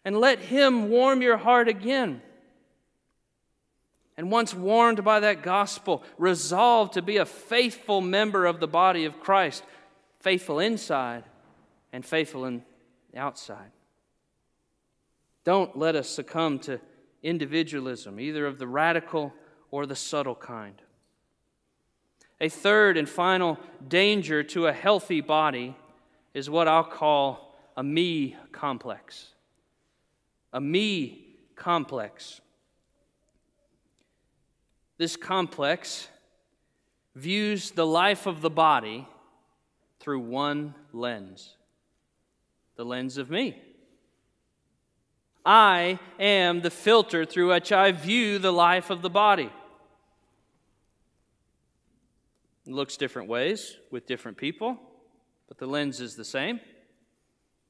and 0.04 0.20
let 0.20 0.40
Him 0.40 0.90
warm 0.90 1.22
your 1.22 1.38
heart 1.38 1.68
again. 1.68 2.24
And 4.18 4.32
once 4.32 4.52
warmed 4.52 5.04
by 5.04 5.20
that 5.20 5.44
gospel, 5.44 6.02
resolve 6.18 6.90
to 6.94 7.04
be 7.04 7.18
a 7.18 7.26
faithful 7.26 8.02
member 8.02 8.48
of 8.48 8.60
the 8.60 8.68
body 8.68 9.06
of 9.06 9.20
Christ, 9.20 9.64
faithful 10.22 10.58
inside 10.58 11.24
and 11.94 12.04
faithful 12.04 12.46
in 12.46 12.64
outside. 13.16 13.72
Don't 15.44 15.78
let 15.78 15.96
us 15.96 16.10
succumb 16.10 16.60
to 16.60 16.80
individualism, 17.22 18.20
either 18.20 18.46
of 18.46 18.58
the 18.58 18.68
radical 18.68 19.34
or 19.72 19.86
the 19.86 19.96
subtle 19.96 20.36
kind. 20.36 20.82
A 22.42 22.50
third 22.50 22.98
and 22.98 23.08
final 23.08 23.58
danger 23.88 24.44
to 24.44 24.68
a 24.68 24.74
healthy 24.74 25.22
body 25.22 25.76
is 26.34 26.50
what 26.50 26.68
I'll 26.68 26.84
call 26.84 27.56
a 27.78 27.84
me 27.84 28.36
complex 28.52 29.36
a 30.56 30.62
me 30.62 31.36
complex. 31.58 32.40
This 34.98 35.18
complex 35.18 36.08
views 37.14 37.72
the 37.72 37.86
life 37.86 38.26
of 38.26 38.40
the 38.40 38.50
body 38.50 39.06
through 40.00 40.22
one 40.22 40.74
lens 40.94 41.58
the 42.76 42.86
lens 42.86 43.18
of 43.18 43.30
me. 43.30 43.62
I 45.46 46.00
am 46.20 46.62
the 46.62 46.72
filter 46.72 47.24
through 47.24 47.50
which 47.50 47.72
I 47.72 47.92
view 47.92 48.40
the 48.40 48.52
life 48.52 48.90
of 48.90 49.02
the 49.02 49.10
body. 49.10 49.52
It 52.66 52.74
looks 52.74 52.98
different 52.98 53.30
ways 53.30 53.78
with 53.92 54.08
different 54.08 54.38
people, 54.38 54.80
but 55.48 55.60
the 55.60 55.68
lens 55.68 56.02
is 56.02 56.16
the 56.16 56.26
same. 56.26 56.60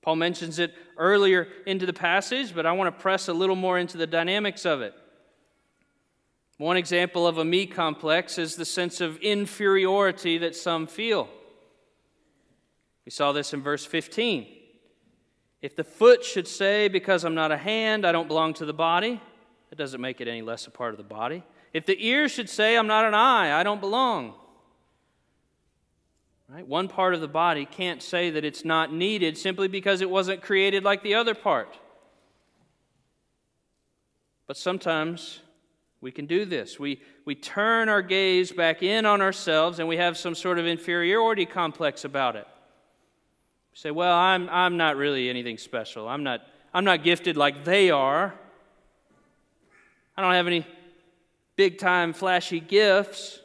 Paul 0.02 0.16
mentions 0.16 0.60
it 0.60 0.74
earlier 0.98 1.48
into 1.66 1.86
the 1.86 1.94
passage, 1.94 2.56
but 2.56 2.66
I 2.66 2.72
want 2.72 2.96
to 2.96 3.02
press 3.02 3.28
a 3.28 3.34
little 3.34 3.56
more 3.56 3.78
into 3.78 3.98
the 3.98 4.08
dynamics 4.08 4.66
of 4.66 4.82
it. 4.82 4.94
One 6.58 6.78
example 6.78 7.28
of 7.28 7.38
a 7.38 7.44
me 7.44 7.66
complex 7.66 8.38
is 8.38 8.56
the 8.56 8.64
sense 8.64 9.02
of 9.02 9.18
inferiority 9.18 10.38
that 10.38 10.56
some 10.56 10.88
feel. 10.88 11.28
We 13.04 13.12
saw 13.12 13.34
this 13.34 13.54
in 13.54 13.62
verse 13.62 13.86
15. 13.86 14.48
If 15.66 15.76
the 15.76 15.84
foot 15.84 16.24
should 16.24 16.48
say, 16.48 16.88
Because 16.90 17.24
I'm 17.24 17.34
not 17.34 17.52
a 17.52 17.58
hand, 17.58 18.06
I 18.06 18.12
don't 18.12 18.28
belong 18.28 18.54
to 18.56 18.66
the 18.66 18.74
body, 18.74 19.20
that 19.72 19.78
doesn't 19.78 20.00
make 20.00 20.22
it 20.22 20.28
any 20.28 20.44
less 20.44 20.68
a 20.68 20.70
part 20.72 20.94
of 20.94 20.98
the 20.98 21.04
body. 21.04 21.44
If 21.74 21.88
the 21.88 21.98
ear 22.06 22.30
should 22.30 22.52
say, 22.52 22.78
I'm 22.78 22.86
not 22.86 23.04
an 23.04 23.16
eye, 23.16 23.52
I 23.52 23.64
don't 23.64 23.82
belong, 23.82 24.36
Right? 26.48 26.68
One 26.68 26.88
part 26.88 27.16
of 27.16 27.22
the 27.22 27.28
body 27.28 27.66
can't 27.66 28.04
say 28.04 28.30
that 28.30 28.46
it's 28.46 28.64
not 28.64 28.94
needed 28.94 29.40
simply 29.40 29.68
because 29.68 30.02
it 30.02 30.10
wasn't 30.10 30.44
created 30.44 30.84
like 30.84 31.02
the 31.02 31.16
other 31.16 31.34
part. 31.34 31.80
But 34.46 34.56
sometimes 34.56 35.40
we 36.02 36.12
can 36.12 36.28
do 36.28 36.46
this. 36.46 36.80
We, 36.80 37.02
we 37.26 37.34
turn 37.34 37.90
our 37.90 38.04
gaze 38.04 38.52
back 38.52 38.84
in 38.84 39.08
on 39.08 39.22
ourselves 39.22 39.80
and 39.80 39.88
we 39.88 39.98
have 39.98 40.18
some 40.18 40.36
sort 40.36 40.60
of 40.60 40.68
inferiority 40.68 41.48
complex 41.48 42.06
about 42.06 42.36
it. 42.36 42.46
We 43.76 43.80
say, 43.80 43.92
well, 43.92 44.16
I'm, 44.16 44.48
I'm 44.50 44.78
not 44.78 44.96
really 44.96 45.30
anything 45.30 45.58
special. 45.58 46.08
I'm 46.08 46.24
not, 46.24 46.42
I'm 46.74 46.86
not 46.86 47.04
gifted 47.04 47.36
like 47.36 47.66
they 47.66 47.92
are. 47.92 48.34
I 50.16 50.22
don't 50.22 50.32
have 50.32 50.48
any 50.48 50.66
big 51.58 51.78
time 51.78 52.14
flashy 52.14 52.62
gifts. 52.62 53.42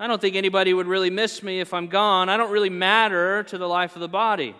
I 0.00 0.06
don't 0.06 0.22
think 0.22 0.36
anybody 0.36 0.72
would 0.72 0.86
really 0.86 1.10
miss 1.10 1.42
me 1.42 1.60
if 1.60 1.74
I'm 1.74 1.88
gone. 1.88 2.30
I 2.30 2.38
don't 2.38 2.50
really 2.50 2.70
matter 2.70 3.42
to 3.42 3.58
the 3.58 3.68
life 3.68 3.94
of 3.94 4.00
the 4.00 4.08
body. 4.08 4.56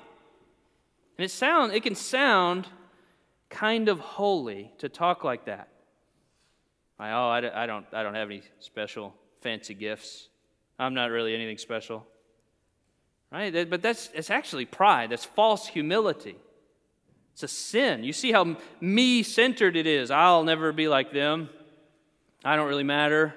And 1.16 1.24
it 1.24 1.30
sound 1.30 1.72
it 1.72 1.82
can 1.82 1.94
sound 1.94 2.68
kind 3.48 3.88
of 3.88 4.00
holy 4.00 4.72
to 4.78 4.90
talk 4.90 5.24
like 5.24 5.46
that. 5.46 5.68
I, 6.98 7.12
oh, 7.12 7.28
I, 7.30 7.62
I, 7.62 7.66
don't, 7.66 7.86
I 7.94 8.02
don't 8.02 8.14
have 8.14 8.28
any 8.28 8.42
special 8.60 9.14
fancy 9.40 9.72
gifts. 9.72 10.28
I'm 10.78 10.92
not 10.92 11.10
really 11.10 11.34
anything 11.34 11.56
special. 11.56 12.06
Right? 13.34 13.68
But 13.68 13.82
that's 13.82 14.10
it's 14.14 14.30
actually 14.30 14.64
pride. 14.64 15.10
That's 15.10 15.24
false 15.24 15.66
humility. 15.66 16.36
It's 17.32 17.42
a 17.42 17.48
sin. 17.48 18.04
You 18.04 18.12
see 18.12 18.30
how 18.30 18.56
me 18.80 19.24
centered 19.24 19.74
it 19.74 19.88
is. 19.88 20.12
I'll 20.12 20.44
never 20.44 20.70
be 20.70 20.86
like 20.86 21.12
them. 21.12 21.48
I 22.44 22.54
don't 22.54 22.68
really 22.68 22.84
matter. 22.84 23.34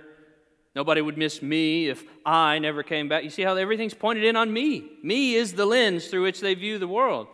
Nobody 0.76 1.02
would 1.02 1.18
miss 1.18 1.42
me 1.42 1.90
if 1.90 2.04
I 2.24 2.60
never 2.60 2.84
came 2.84 3.10
back. 3.10 3.24
You 3.24 3.32
see 3.32 3.42
how 3.42 3.56
everything's 3.56 3.96
pointed 3.96 4.24
in 4.24 4.36
on 4.36 4.54
me. 4.54 4.88
Me 5.02 5.34
is 5.34 5.54
the 5.54 5.66
lens 5.66 6.06
through 6.10 6.22
which 6.22 6.42
they 6.42 6.54
view 6.54 6.78
the 6.78 6.88
world. 6.88 7.26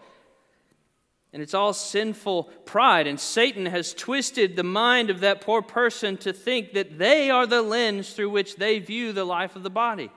And 1.34 1.41
it's 1.41 1.54
all 1.54 1.73
sinful 1.73 2.43
pride. 2.63 3.08
And 3.08 3.19
Satan 3.19 3.65
has 3.65 3.93
twisted 3.93 4.56
the 4.56 4.63
mind 4.63 5.10
of 5.10 5.19
that 5.19 5.41
poor 5.41 5.62
person 5.62 6.15
to 6.19 6.32
think 6.32 6.71
that 6.76 6.97
they 6.97 7.30
are 7.30 7.45
the 7.45 7.62
lens 7.62 8.13
through 8.13 8.30
which 8.30 8.56
they 8.56 8.80
view 8.80 9.12
the 9.12 9.26
life 9.26 9.58
of 9.58 9.63
the 9.63 9.69
body. 9.69 10.10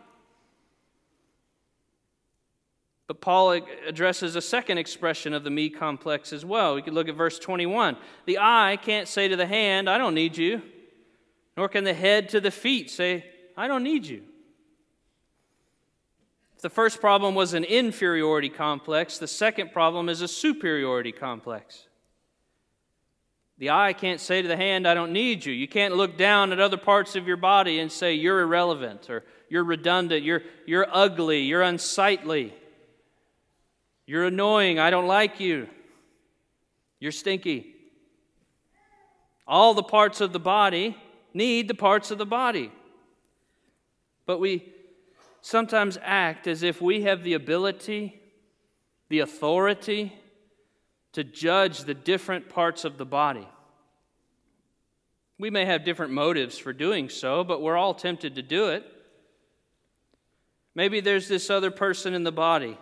But 3.06 3.20
Paul 3.20 3.60
addresses 3.86 4.34
a 4.34 4.40
second 4.40 4.78
expression 4.78 5.32
of 5.32 5.44
the 5.44 5.50
me 5.50 5.70
complex 5.70 6.32
as 6.32 6.44
well. 6.44 6.74
We 6.74 6.82
could 6.82 6.94
look 6.94 7.08
at 7.08 7.14
verse 7.14 7.38
21. 7.38 7.96
The 8.24 8.38
eye 8.38 8.78
can't 8.82 9.06
say 9.06 9.28
to 9.28 9.36
the 9.36 9.46
hand, 9.46 9.88
I 9.88 9.96
don't 9.96 10.14
need 10.14 10.36
you. 10.36 10.62
Nor 11.56 11.68
can 11.68 11.84
the 11.84 11.94
head 11.94 12.28
to 12.30 12.40
the 12.40 12.50
feet 12.50 12.90
say, 12.90 13.24
I 13.56 13.68
don't 13.68 13.84
need 13.84 14.06
you. 14.06 14.22
If 16.56 16.62
the 16.62 16.70
first 16.70 17.00
problem 17.00 17.34
was 17.34 17.54
an 17.54 17.64
inferiority 17.64 18.48
complex, 18.48 19.18
the 19.18 19.28
second 19.28 19.72
problem 19.72 20.08
is 20.08 20.20
a 20.20 20.28
superiority 20.28 21.12
complex. 21.12 21.86
The 23.58 23.70
eye 23.70 23.94
can't 23.94 24.20
say 24.20 24.42
to 24.42 24.48
the 24.48 24.56
hand, 24.56 24.86
I 24.86 24.94
don't 24.94 25.12
need 25.12 25.44
you. 25.44 25.52
You 25.52 25.68
can't 25.68 25.96
look 25.96 26.18
down 26.18 26.52
at 26.52 26.60
other 26.60 26.76
parts 26.76 27.16
of 27.16 27.26
your 27.26 27.38
body 27.38 27.78
and 27.78 27.90
say, 27.90 28.14
You're 28.14 28.40
irrelevant, 28.40 29.08
or 29.08 29.24
you're 29.48 29.64
redundant, 29.64 30.24
you're, 30.24 30.42
you're 30.66 30.86
ugly, 30.90 31.42
you're 31.42 31.62
unsightly, 31.62 32.52
you're 34.06 34.26
annoying, 34.26 34.78
I 34.78 34.90
don't 34.90 35.06
like 35.06 35.40
you, 35.40 35.68
you're 37.00 37.12
stinky. 37.12 37.74
All 39.46 39.74
the 39.74 39.82
parts 39.82 40.20
of 40.20 40.32
the 40.32 40.40
body 40.40 40.96
need 41.32 41.68
the 41.68 41.74
parts 41.74 42.10
of 42.10 42.18
the 42.18 42.26
body. 42.26 42.72
But 44.24 44.40
we 44.40 44.72
sometimes 45.40 45.98
act 46.02 46.46
as 46.48 46.62
if 46.62 46.82
we 46.82 47.02
have 47.02 47.22
the 47.22 47.34
ability, 47.34 48.20
the 49.08 49.20
authority 49.20 50.12
to 51.12 51.22
judge 51.22 51.84
the 51.84 51.94
different 51.94 52.48
parts 52.48 52.84
of 52.84 52.98
the 52.98 53.06
body. 53.06 53.48
We 55.38 55.50
may 55.50 55.64
have 55.64 55.84
different 55.84 56.12
motives 56.12 56.58
for 56.58 56.72
doing 56.72 57.08
so, 57.08 57.44
but 57.44 57.62
we're 57.62 57.76
all 57.76 57.94
tempted 57.94 58.34
to 58.34 58.42
do 58.42 58.68
it. 58.68 58.84
Maybe 60.74 61.00
there's 61.00 61.28
this 61.28 61.48
other 61.48 61.70
person 61.70 62.14
in 62.14 62.24
the 62.24 62.32
body, 62.32 62.76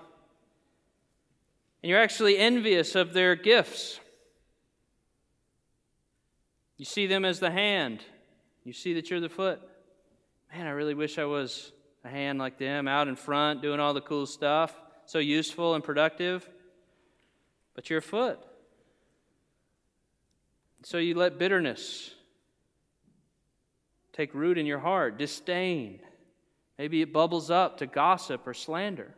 and 1.84 1.90
you're 1.90 2.00
actually 2.00 2.38
envious 2.38 2.94
of 2.94 3.12
their 3.12 3.36
gifts. 3.36 4.00
You 6.78 6.86
see 6.86 7.06
them 7.06 7.26
as 7.26 7.40
the 7.40 7.50
hand, 7.50 8.02
you 8.64 8.72
see 8.72 8.94
that 8.94 9.10
you're 9.10 9.20
the 9.20 9.28
foot. 9.28 9.60
Man, 10.50 10.66
I 10.66 10.70
really 10.70 10.94
wish 10.94 11.18
I 11.18 11.26
was 11.26 11.72
a 12.02 12.08
hand 12.08 12.38
like 12.38 12.56
them, 12.56 12.88
out 12.88 13.06
in 13.06 13.16
front, 13.16 13.60
doing 13.60 13.80
all 13.80 13.92
the 13.92 14.00
cool 14.00 14.24
stuff, 14.24 14.74
so 15.04 15.18
useful 15.18 15.74
and 15.74 15.84
productive. 15.84 16.48
But 17.74 17.90
you're 17.90 17.98
a 17.98 18.02
foot. 18.02 18.38
So 20.84 20.96
you 20.96 21.14
let 21.16 21.38
bitterness 21.38 22.14
take 24.14 24.32
root 24.32 24.56
in 24.56 24.64
your 24.64 24.78
heart, 24.78 25.18
disdain. 25.18 26.00
Maybe 26.78 27.02
it 27.02 27.12
bubbles 27.12 27.50
up 27.50 27.76
to 27.80 27.86
gossip 27.86 28.46
or 28.46 28.54
slander. 28.54 29.14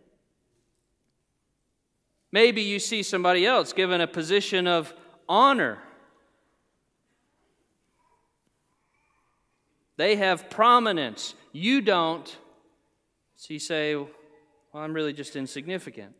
Maybe 2.32 2.62
you 2.62 2.78
see 2.78 3.02
somebody 3.02 3.46
else 3.46 3.72
given 3.72 4.00
a 4.00 4.06
position 4.06 4.66
of 4.66 4.92
honor. 5.28 5.78
They 9.96 10.16
have 10.16 10.50
prominence. 10.50 11.34
You 11.52 11.80
don't. 11.80 12.36
So 13.36 13.54
you 13.54 13.60
say, 13.60 13.94
Well, 13.94 14.10
I'm 14.74 14.92
really 14.92 15.12
just 15.12 15.36
insignificant. 15.36 16.14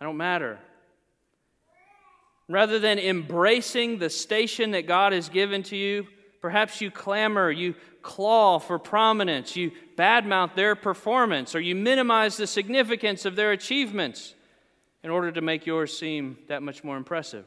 I 0.00 0.04
don't 0.04 0.16
matter. 0.16 0.58
Rather 2.48 2.78
than 2.78 2.98
embracing 2.98 3.98
the 3.98 4.10
station 4.10 4.72
that 4.72 4.86
God 4.86 5.12
has 5.12 5.28
given 5.28 5.62
to 5.64 5.76
you, 5.76 6.08
perhaps 6.40 6.80
you 6.80 6.90
clamor, 6.90 7.50
you 7.50 7.76
claw 8.02 8.58
for 8.58 8.78
prominence, 8.78 9.54
you 9.54 9.70
badmouth 9.96 10.54
their 10.56 10.74
performance, 10.74 11.54
or 11.54 11.60
you 11.60 11.76
minimize 11.76 12.36
the 12.36 12.46
significance 12.46 13.24
of 13.24 13.36
their 13.36 13.52
achievements 13.52 14.34
in 15.02 15.10
order 15.10 15.32
to 15.32 15.40
make 15.40 15.66
yours 15.66 15.96
seem 15.96 16.38
that 16.48 16.62
much 16.62 16.84
more 16.84 16.96
impressive. 16.96 17.46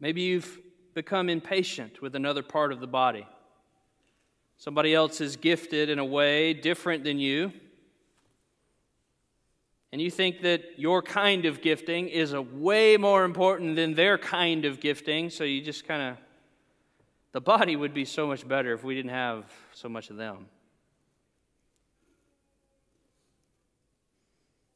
Maybe 0.00 0.22
you've 0.22 0.58
become 0.94 1.28
impatient 1.28 2.00
with 2.00 2.14
another 2.14 2.42
part 2.42 2.72
of 2.72 2.80
the 2.80 2.86
body. 2.86 3.26
Somebody 4.56 4.94
else 4.94 5.20
is 5.20 5.36
gifted 5.36 5.88
in 5.88 5.98
a 5.98 6.04
way 6.04 6.54
different 6.54 7.04
than 7.04 7.18
you. 7.18 7.52
And 9.92 10.02
you 10.02 10.10
think 10.10 10.42
that 10.42 10.78
your 10.78 11.00
kind 11.00 11.46
of 11.46 11.62
gifting 11.62 12.08
is 12.08 12.32
a 12.32 12.42
way 12.42 12.96
more 12.96 13.24
important 13.24 13.76
than 13.76 13.94
their 13.94 14.18
kind 14.18 14.64
of 14.64 14.80
gifting, 14.80 15.30
so 15.30 15.44
you 15.44 15.62
just 15.62 15.86
kind 15.86 16.02
of 16.02 16.16
the 17.32 17.40
body 17.40 17.76
would 17.76 17.94
be 17.94 18.04
so 18.04 18.26
much 18.26 18.46
better 18.46 18.72
if 18.72 18.82
we 18.82 18.94
didn't 18.94 19.12
have 19.12 19.44
so 19.72 19.88
much 19.88 20.10
of 20.10 20.16
them. 20.16 20.46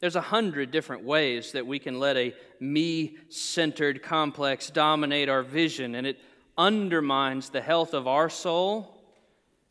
There's 0.03 0.17
a 0.17 0.21
hundred 0.21 0.73
different 0.73 1.05
ways 1.05 1.53
that 1.53 1.65
we 1.65 1.79
can 1.79 2.01
let 2.01 2.17
a 2.17 2.35
me 2.59 3.19
centered 3.29 4.03
complex 4.03 4.69
dominate 4.69 5.29
our 5.29 5.45
vision, 5.45 5.95
and 5.95 6.09
it 6.09 6.19
undermines 6.59 7.51
the 7.51 7.61
health 7.61 7.95
of 7.95 8.09
our 8.09 8.29
soul 8.29 9.01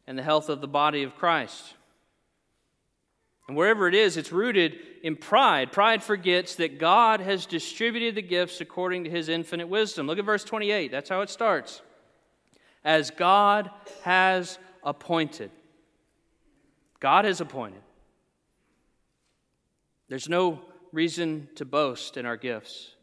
and 0.07 0.17
the 0.17 0.23
health 0.23 0.47
of 0.47 0.61
the 0.61 0.69
body 0.69 1.03
of 1.03 1.17
Christ. 1.17 1.73
And 3.49 3.57
wherever 3.57 3.89
it 3.89 3.93
is, 3.93 4.15
it's 4.15 4.31
rooted 4.31 4.77
in 5.03 5.17
pride. 5.17 5.73
Pride 5.73 6.01
forgets 6.01 6.55
that 6.55 6.79
God 6.79 7.19
has 7.19 7.45
distributed 7.45 8.15
the 8.15 8.21
gifts 8.21 8.61
according 8.61 9.03
to 9.03 9.09
his 9.09 9.27
infinite 9.27 9.67
wisdom. 9.67 10.07
Look 10.07 10.17
at 10.17 10.23
verse 10.23 10.45
28. 10.45 10.91
That's 10.91 11.09
how 11.09 11.19
it 11.19 11.29
starts. 11.29 11.81
As 12.85 13.11
God 13.11 13.69
has 14.03 14.57
appointed. 14.81 15.51
God 17.01 17.25
has 17.25 17.41
appointed. 17.41 17.81
There's 20.11 20.27
no 20.27 20.59
reason 20.91 21.47
to 21.55 21.63
boast 21.63 22.17
in 22.17 22.25
our 22.25 22.35
gifts 22.35 22.95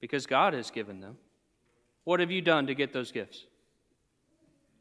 because 0.00 0.26
God 0.26 0.52
has 0.52 0.70
given 0.70 1.00
them. 1.00 1.16
What 2.04 2.20
have 2.20 2.30
you 2.30 2.42
done 2.42 2.66
to 2.66 2.74
get 2.74 2.92
those 2.92 3.10
gifts? 3.10 3.46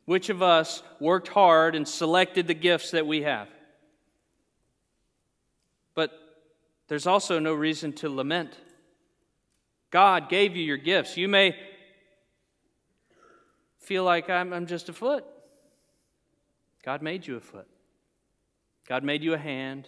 Which 0.04 0.28
of 0.28 0.42
us 0.42 0.84
worked 1.00 1.30
hard 1.30 1.76
and 1.76 1.88
selected 1.88 2.46
the 2.46 2.54
gifts 2.54 2.92
that 2.92 3.08
we 3.08 3.22
have? 3.22 3.48
But 5.96 6.12
there's 6.90 7.08
also 7.08 7.40
no 7.40 7.54
reason 7.54 7.94
to 7.94 8.10
lament. 8.10 8.58
God 9.92 10.28
gave 10.28 10.58
you 10.58 10.64
your 10.66 10.76
gifts. 10.76 11.16
You 11.16 11.30
may 11.30 11.56
feel 13.80 14.04
like 14.04 14.30
I'm, 14.30 14.52
I'm 14.52 14.66
just 14.66 14.90
a 14.90 14.94
foot. 14.94 15.24
God 16.84 17.02
made 17.02 17.26
you 17.26 17.38
a 17.38 17.42
foot. 17.42 17.70
God 18.90 19.06
made 19.06 19.24
you 19.24 19.34
a 19.34 19.38
hand. 19.38 19.88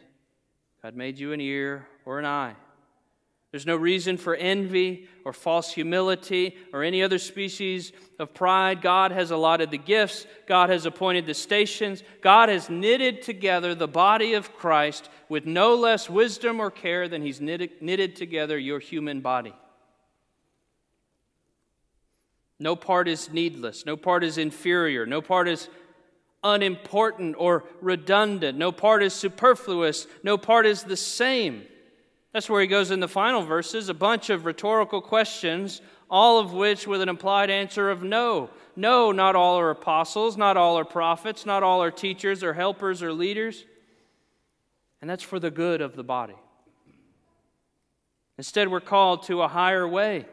God 0.83 0.97
made 0.97 1.17
you 1.17 1.31
an 1.31 1.39
ear 1.39 1.87
or 2.03 2.19
an 2.19 2.25
eye. 2.25 2.55
There's 3.51 3.65
no 3.65 3.77
reason 3.77 4.17
for 4.17 4.35
envy 4.35 5.07
or 5.23 5.31
false 5.31 5.71
humility 5.71 6.57
or 6.73 6.83
any 6.83 7.01
other 7.01 7.19
species 7.19 7.93
of 8.19 8.33
pride. 8.33 8.81
God 8.81 9.11
has 9.11 9.31
allotted 9.31 9.71
the 9.71 9.77
gifts, 9.77 10.25
God 10.45 10.69
has 10.69 10.85
appointed 10.85 11.25
the 11.25 11.35
stations, 11.35 12.03
God 12.19 12.49
has 12.49 12.69
knitted 12.69 13.21
together 13.21 13.73
the 13.73 13.87
body 13.87 14.33
of 14.33 14.53
Christ 14.57 15.09
with 15.29 15.45
no 15.45 15.73
less 15.73 16.09
wisdom 16.09 16.59
or 16.59 16.69
care 16.69 17.07
than 17.07 17.21
He's 17.21 17.39
knitted, 17.39 17.81
knitted 17.81 18.17
together 18.17 18.57
your 18.57 18.79
human 18.79 19.21
body. 19.21 19.53
No 22.59 22.75
part 22.75 23.07
is 23.07 23.31
needless, 23.31 23.85
no 23.85 23.95
part 23.95 24.23
is 24.23 24.37
inferior, 24.37 25.05
no 25.05 25.21
part 25.21 25.47
is 25.47 25.69
unimportant 26.43 27.35
or 27.37 27.63
redundant, 27.81 28.57
no 28.57 28.71
part 28.71 29.03
is 29.03 29.13
superfluous, 29.13 30.07
no 30.23 30.37
part 30.37 30.65
is 30.65 30.83
the 30.83 30.97
same. 30.97 31.63
That's 32.33 32.49
where 32.49 32.61
he 32.61 32.67
goes 32.67 32.91
in 32.91 32.99
the 32.99 33.07
final 33.07 33.43
verses, 33.43 33.89
a 33.89 33.93
bunch 33.93 34.29
of 34.29 34.45
rhetorical 34.45 35.01
questions, 35.01 35.81
all 36.09 36.39
of 36.39 36.51
which 36.53 36.87
with 36.87 37.01
an 37.01 37.09
implied 37.09 37.49
answer 37.49 37.89
of 37.89 38.03
no. 38.03 38.49
No, 38.75 39.11
not 39.11 39.35
all 39.35 39.59
are 39.59 39.69
apostles, 39.69 40.35
not 40.35 40.57
all 40.57 40.77
are 40.77 40.85
prophets, 40.85 41.45
not 41.45 41.61
all 41.61 41.83
are 41.83 41.91
teachers 41.91 42.43
or 42.43 42.53
helpers 42.53 43.03
or 43.03 43.13
leaders. 43.13 43.65
And 44.99 45.09
that's 45.09 45.23
for 45.23 45.39
the 45.39 45.51
good 45.51 45.81
of 45.81 45.95
the 45.95 46.03
body. 46.03 46.35
Instead, 48.37 48.69
we're 48.69 48.81
called 48.81 49.23
to 49.23 49.43
a 49.43 49.47
higher 49.47 49.87
way, 49.87 50.25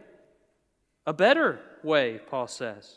a 1.07 1.13
better 1.13 1.61
way, 1.83 2.19
Paul 2.31 2.47
says. 2.47 2.97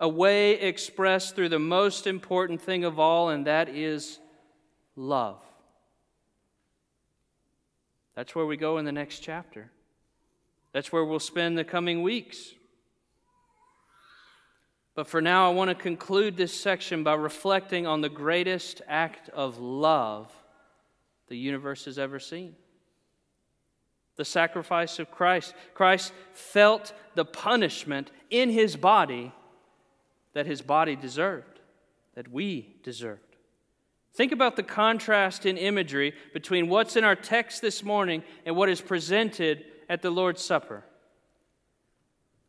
A 0.00 0.08
way 0.08 0.52
expressed 0.52 1.36
through 1.36 1.50
the 1.50 1.58
most 1.58 2.06
important 2.06 2.60
thing 2.60 2.84
of 2.84 2.98
all, 2.98 3.28
and 3.28 3.46
that 3.46 3.68
is 3.68 4.18
love. 4.96 5.40
That's 8.16 8.34
where 8.34 8.46
we 8.46 8.56
go 8.56 8.78
in 8.78 8.84
the 8.84 8.92
next 8.92 9.20
chapter. 9.20 9.70
That's 10.72 10.90
where 10.90 11.04
we'll 11.04 11.20
spend 11.20 11.56
the 11.56 11.64
coming 11.64 12.02
weeks. 12.02 12.54
But 14.94 15.06
for 15.06 15.20
now, 15.20 15.48
I 15.48 15.54
want 15.54 15.68
to 15.68 15.74
conclude 15.74 16.36
this 16.36 16.58
section 16.58 17.04
by 17.04 17.14
reflecting 17.14 17.86
on 17.86 18.00
the 18.00 18.08
greatest 18.08 18.82
act 18.88 19.28
of 19.28 19.58
love 19.58 20.32
the 21.28 21.36
universe 21.36 21.84
has 21.84 21.98
ever 21.98 22.18
seen 22.18 22.56
the 24.16 24.24
sacrifice 24.26 24.98
of 24.98 25.10
Christ. 25.10 25.54
Christ 25.72 26.12
felt 26.34 26.92
the 27.14 27.24
punishment 27.24 28.10
in 28.28 28.50
his 28.50 28.76
body 28.76 29.32
that 30.32 30.46
his 30.46 30.62
body 30.62 30.96
deserved, 30.96 31.60
that 32.14 32.28
we 32.28 32.76
deserved. 32.82 33.36
Think 34.14 34.32
about 34.32 34.56
the 34.56 34.62
contrast 34.62 35.46
in 35.46 35.56
imagery 35.56 36.14
between 36.32 36.68
what's 36.68 36.96
in 36.96 37.04
our 37.04 37.16
text 37.16 37.62
this 37.62 37.82
morning 37.82 38.22
and 38.44 38.56
what 38.56 38.68
is 38.68 38.80
presented 38.80 39.64
at 39.88 40.02
the 40.02 40.10
Lord's 40.10 40.44
Supper. 40.44 40.84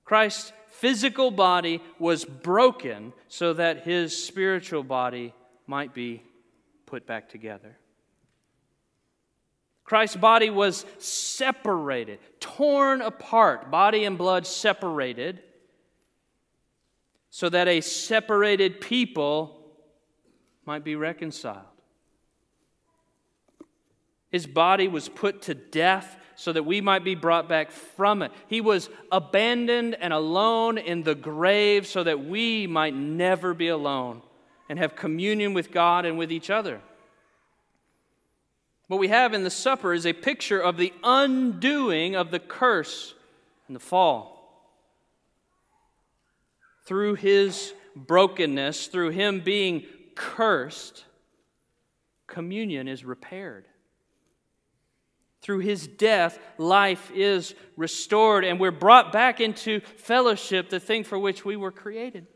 Christ's 0.03 0.51
physical 0.67 1.31
body 1.31 1.81
was 1.99 2.25
broken 2.25 3.13
so 3.27 3.53
that 3.53 3.83
his 3.83 4.25
spiritual 4.25 4.83
body 4.83 5.33
might 5.67 5.93
be 5.93 6.23
put 6.85 7.05
back 7.05 7.29
together. 7.29 7.77
Christ's 9.83 10.15
body 10.15 10.49
was 10.49 10.85
separated, 10.99 12.19
torn 12.39 13.01
apart, 13.01 13.69
body 13.69 14.05
and 14.05 14.17
blood 14.17 14.47
separated, 14.47 15.41
so 17.31 17.49
that 17.49 17.67
a 17.67 17.81
separated 17.81 18.81
people 18.81 19.57
might 20.65 20.83
be 20.83 20.95
reconciled. 20.95 21.65
His 24.29 24.45
body 24.45 24.87
was 24.87 25.09
put 25.09 25.41
to 25.43 25.55
death 25.55 26.17
so 26.35 26.53
that 26.53 26.63
we 26.63 26.81
might 26.81 27.03
be 27.03 27.15
brought 27.15 27.49
back 27.49 27.71
from 27.71 28.21
it. 28.21 28.31
He 28.47 28.61
was 28.61 28.89
abandoned 29.11 29.95
and 29.99 30.13
alone 30.13 30.77
in 30.77 31.03
the 31.03 31.15
grave 31.15 31.87
so 31.87 32.03
that 32.03 32.25
we 32.25 32.67
might 32.67 32.93
never 32.93 33.53
be 33.53 33.69
alone 33.69 34.21
and 34.69 34.79
have 34.79 34.95
communion 34.95 35.53
with 35.53 35.71
God 35.71 36.05
and 36.05 36.17
with 36.17 36.31
each 36.31 36.49
other. 36.49 36.81
What 38.87 38.99
we 38.99 39.07
have 39.07 39.33
in 39.33 39.43
the 39.43 39.49
supper 39.49 39.93
is 39.93 40.05
a 40.05 40.13
picture 40.13 40.59
of 40.59 40.77
the 40.77 40.93
undoing 41.03 42.15
of 42.15 42.29
the 42.31 42.39
curse 42.39 43.13
and 43.67 43.75
the 43.75 43.79
fall. 43.79 44.30
Through 46.85 47.15
his 47.15 47.73
brokenness, 47.95 48.87
through 48.87 49.11
him 49.11 49.41
being 49.41 49.83
cursed, 50.15 51.05
communion 52.27 52.87
is 52.87 53.05
repaired. 53.05 53.67
Through 55.41 55.59
his 55.59 55.87
death, 55.87 56.37
life 56.57 57.11
is 57.13 57.55
restored, 57.75 58.45
and 58.45 58.59
we're 58.59 58.71
brought 58.71 59.11
back 59.11 59.39
into 59.39 59.79
fellowship, 59.79 60.69
the 60.69 60.79
thing 60.79 61.03
for 61.03 61.17
which 61.17 61.43
we 61.43 61.55
were 61.55 61.71
created. 61.71 62.27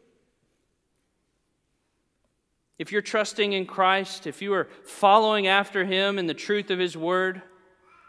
If 2.77 2.91
you're 2.91 3.01
trusting 3.01 3.53
in 3.53 3.65
Christ, 3.65 4.27
if 4.27 4.41
you 4.41 4.53
are 4.53 4.67
following 4.83 5.47
after 5.47 5.85
Him 5.85 6.19
in 6.19 6.27
the 6.27 6.33
truth 6.33 6.69
of 6.71 6.79
His 6.79 6.97
Word, 6.97 7.41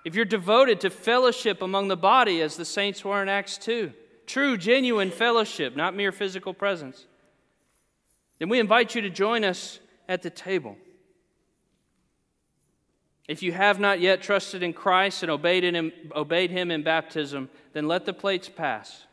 if 0.04 0.14
you're 0.14 0.24
devoted 0.24 0.80
to 0.80 0.90
fellowship 0.90 1.62
among 1.62 1.88
the 1.88 1.96
body 1.96 2.40
as 2.40 2.56
the 2.56 2.64
saints 2.64 3.04
were 3.04 3.22
in 3.22 3.28
Acts 3.28 3.58
2, 3.58 3.92
true, 4.26 4.56
genuine 4.56 5.10
fellowship, 5.10 5.76
not 5.76 5.94
mere 5.94 6.12
physical 6.12 6.52
presence, 6.52 7.06
then 8.38 8.48
we 8.48 8.60
invite 8.60 8.94
you 8.94 9.00
to 9.02 9.10
join 9.10 9.44
us 9.44 9.80
at 10.08 10.22
the 10.22 10.30
table. 10.30 10.76
If 13.28 13.42
you 13.42 13.52
have 13.52 13.80
not 13.80 14.00
yet 14.00 14.22
trusted 14.22 14.62
in 14.62 14.72
Christ 14.72 15.22
and 15.22 15.30
obeyed, 15.30 15.64
in 15.64 15.92
obeyed 16.14 16.50
Him 16.50 16.70
in 16.70 16.82
baptism, 16.82 17.48
then 17.72 17.88
let 17.88 18.04
the 18.04 18.12
plates 18.12 18.48
pass. 18.48 19.04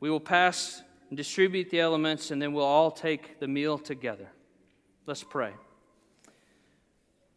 We 0.00 0.10
will 0.10 0.20
pass 0.20 0.82
and 1.10 1.16
distribute 1.16 1.70
the 1.70 1.80
elements, 1.80 2.30
and 2.30 2.40
then 2.40 2.54
we'll 2.54 2.64
all 2.64 2.90
take 2.90 3.38
the 3.40 3.48
meal 3.48 3.78
together. 3.78 4.28
Let's 5.06 5.22
pray. 5.22 5.52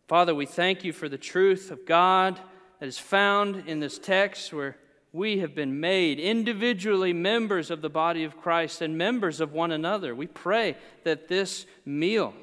Father, 0.07 0.33
we 0.33 0.45
thank 0.45 0.83
you 0.83 0.93
for 0.93 1.09
the 1.09 1.17
truth 1.17 1.71
of 1.71 1.85
God 1.85 2.39
that 2.79 2.87
is 2.87 2.97
found 2.97 3.67
in 3.67 3.79
this 3.79 3.97
text 3.97 4.53
where 4.53 4.77
we 5.13 5.39
have 5.39 5.55
been 5.55 5.79
made 5.79 6.19
individually 6.19 7.13
members 7.13 7.71
of 7.71 7.81
the 7.81 7.89
body 7.89 8.25
of 8.25 8.39
Christ 8.41 8.81
and 8.81 8.97
members 8.97 9.39
of 9.39 9.53
one 9.53 9.71
another. 9.71 10.13
We 10.13 10.27
pray 10.27 10.75
that 11.05 11.29
this 11.29 11.65
meal 11.85 12.33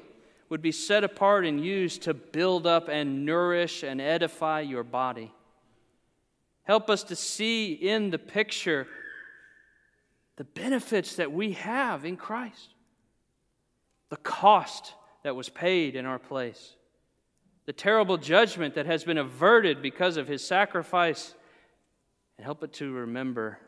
would 0.49 0.61
be 0.61 0.71
set 0.71 1.03
apart 1.03 1.45
and 1.45 1.63
used 1.63 2.03
to 2.03 2.13
build 2.13 2.65
up 2.65 2.89
and 2.89 3.25
nourish 3.25 3.83
and 3.83 4.01
edify 4.01 4.61
your 4.61 4.83
body. 4.83 5.31
Help 6.63 6.89
us 6.89 7.03
to 7.03 7.15
see 7.15 7.73
in 7.73 8.09
the 8.09 8.17
picture 8.17 8.87
the 10.35 10.43
benefits 10.43 11.17
that 11.17 11.31
we 11.31 11.51
have 11.53 12.05
in 12.05 12.17
Christ, 12.17 12.69
the 14.09 14.17
cost 14.17 14.93
that 15.23 15.35
was 15.35 15.49
paid 15.49 15.95
in 15.95 16.05
our 16.05 16.19
place, 16.19 16.75
the 17.65 17.73
terrible 17.73 18.17
judgment 18.17 18.75
that 18.75 18.85
has 18.85 19.03
been 19.03 19.17
averted 19.17 19.81
because 19.81 20.17
of 20.17 20.27
his 20.27 20.45
sacrifice, 20.45 21.35
and 22.37 22.45
help 22.45 22.63
it 22.63 22.73
to 22.73 22.91
remember, 22.91 23.59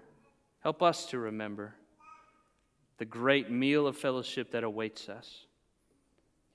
help 0.62 0.82
us 0.82 1.06
to 1.08 1.20
remember 1.20 1.76
the 2.98 3.06
great 3.06 3.52
meal 3.52 3.88
of 3.88 3.98
fellowship 3.98 4.52
that 4.52 4.64
awaits 4.64 5.10
us 5.10 5.46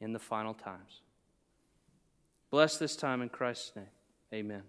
in 0.01 0.13
the 0.13 0.19
final 0.19 0.55
times. 0.55 1.03
Bless 2.51 2.79
this 2.79 2.97
time 2.97 3.23
in 3.23 3.29
Christ's 3.29 3.77
name. 3.77 3.87
Amen. 4.33 4.63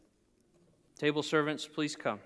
Table 0.97 1.23
servants, 1.23 1.67
please 1.67 1.95
come. 1.95 2.19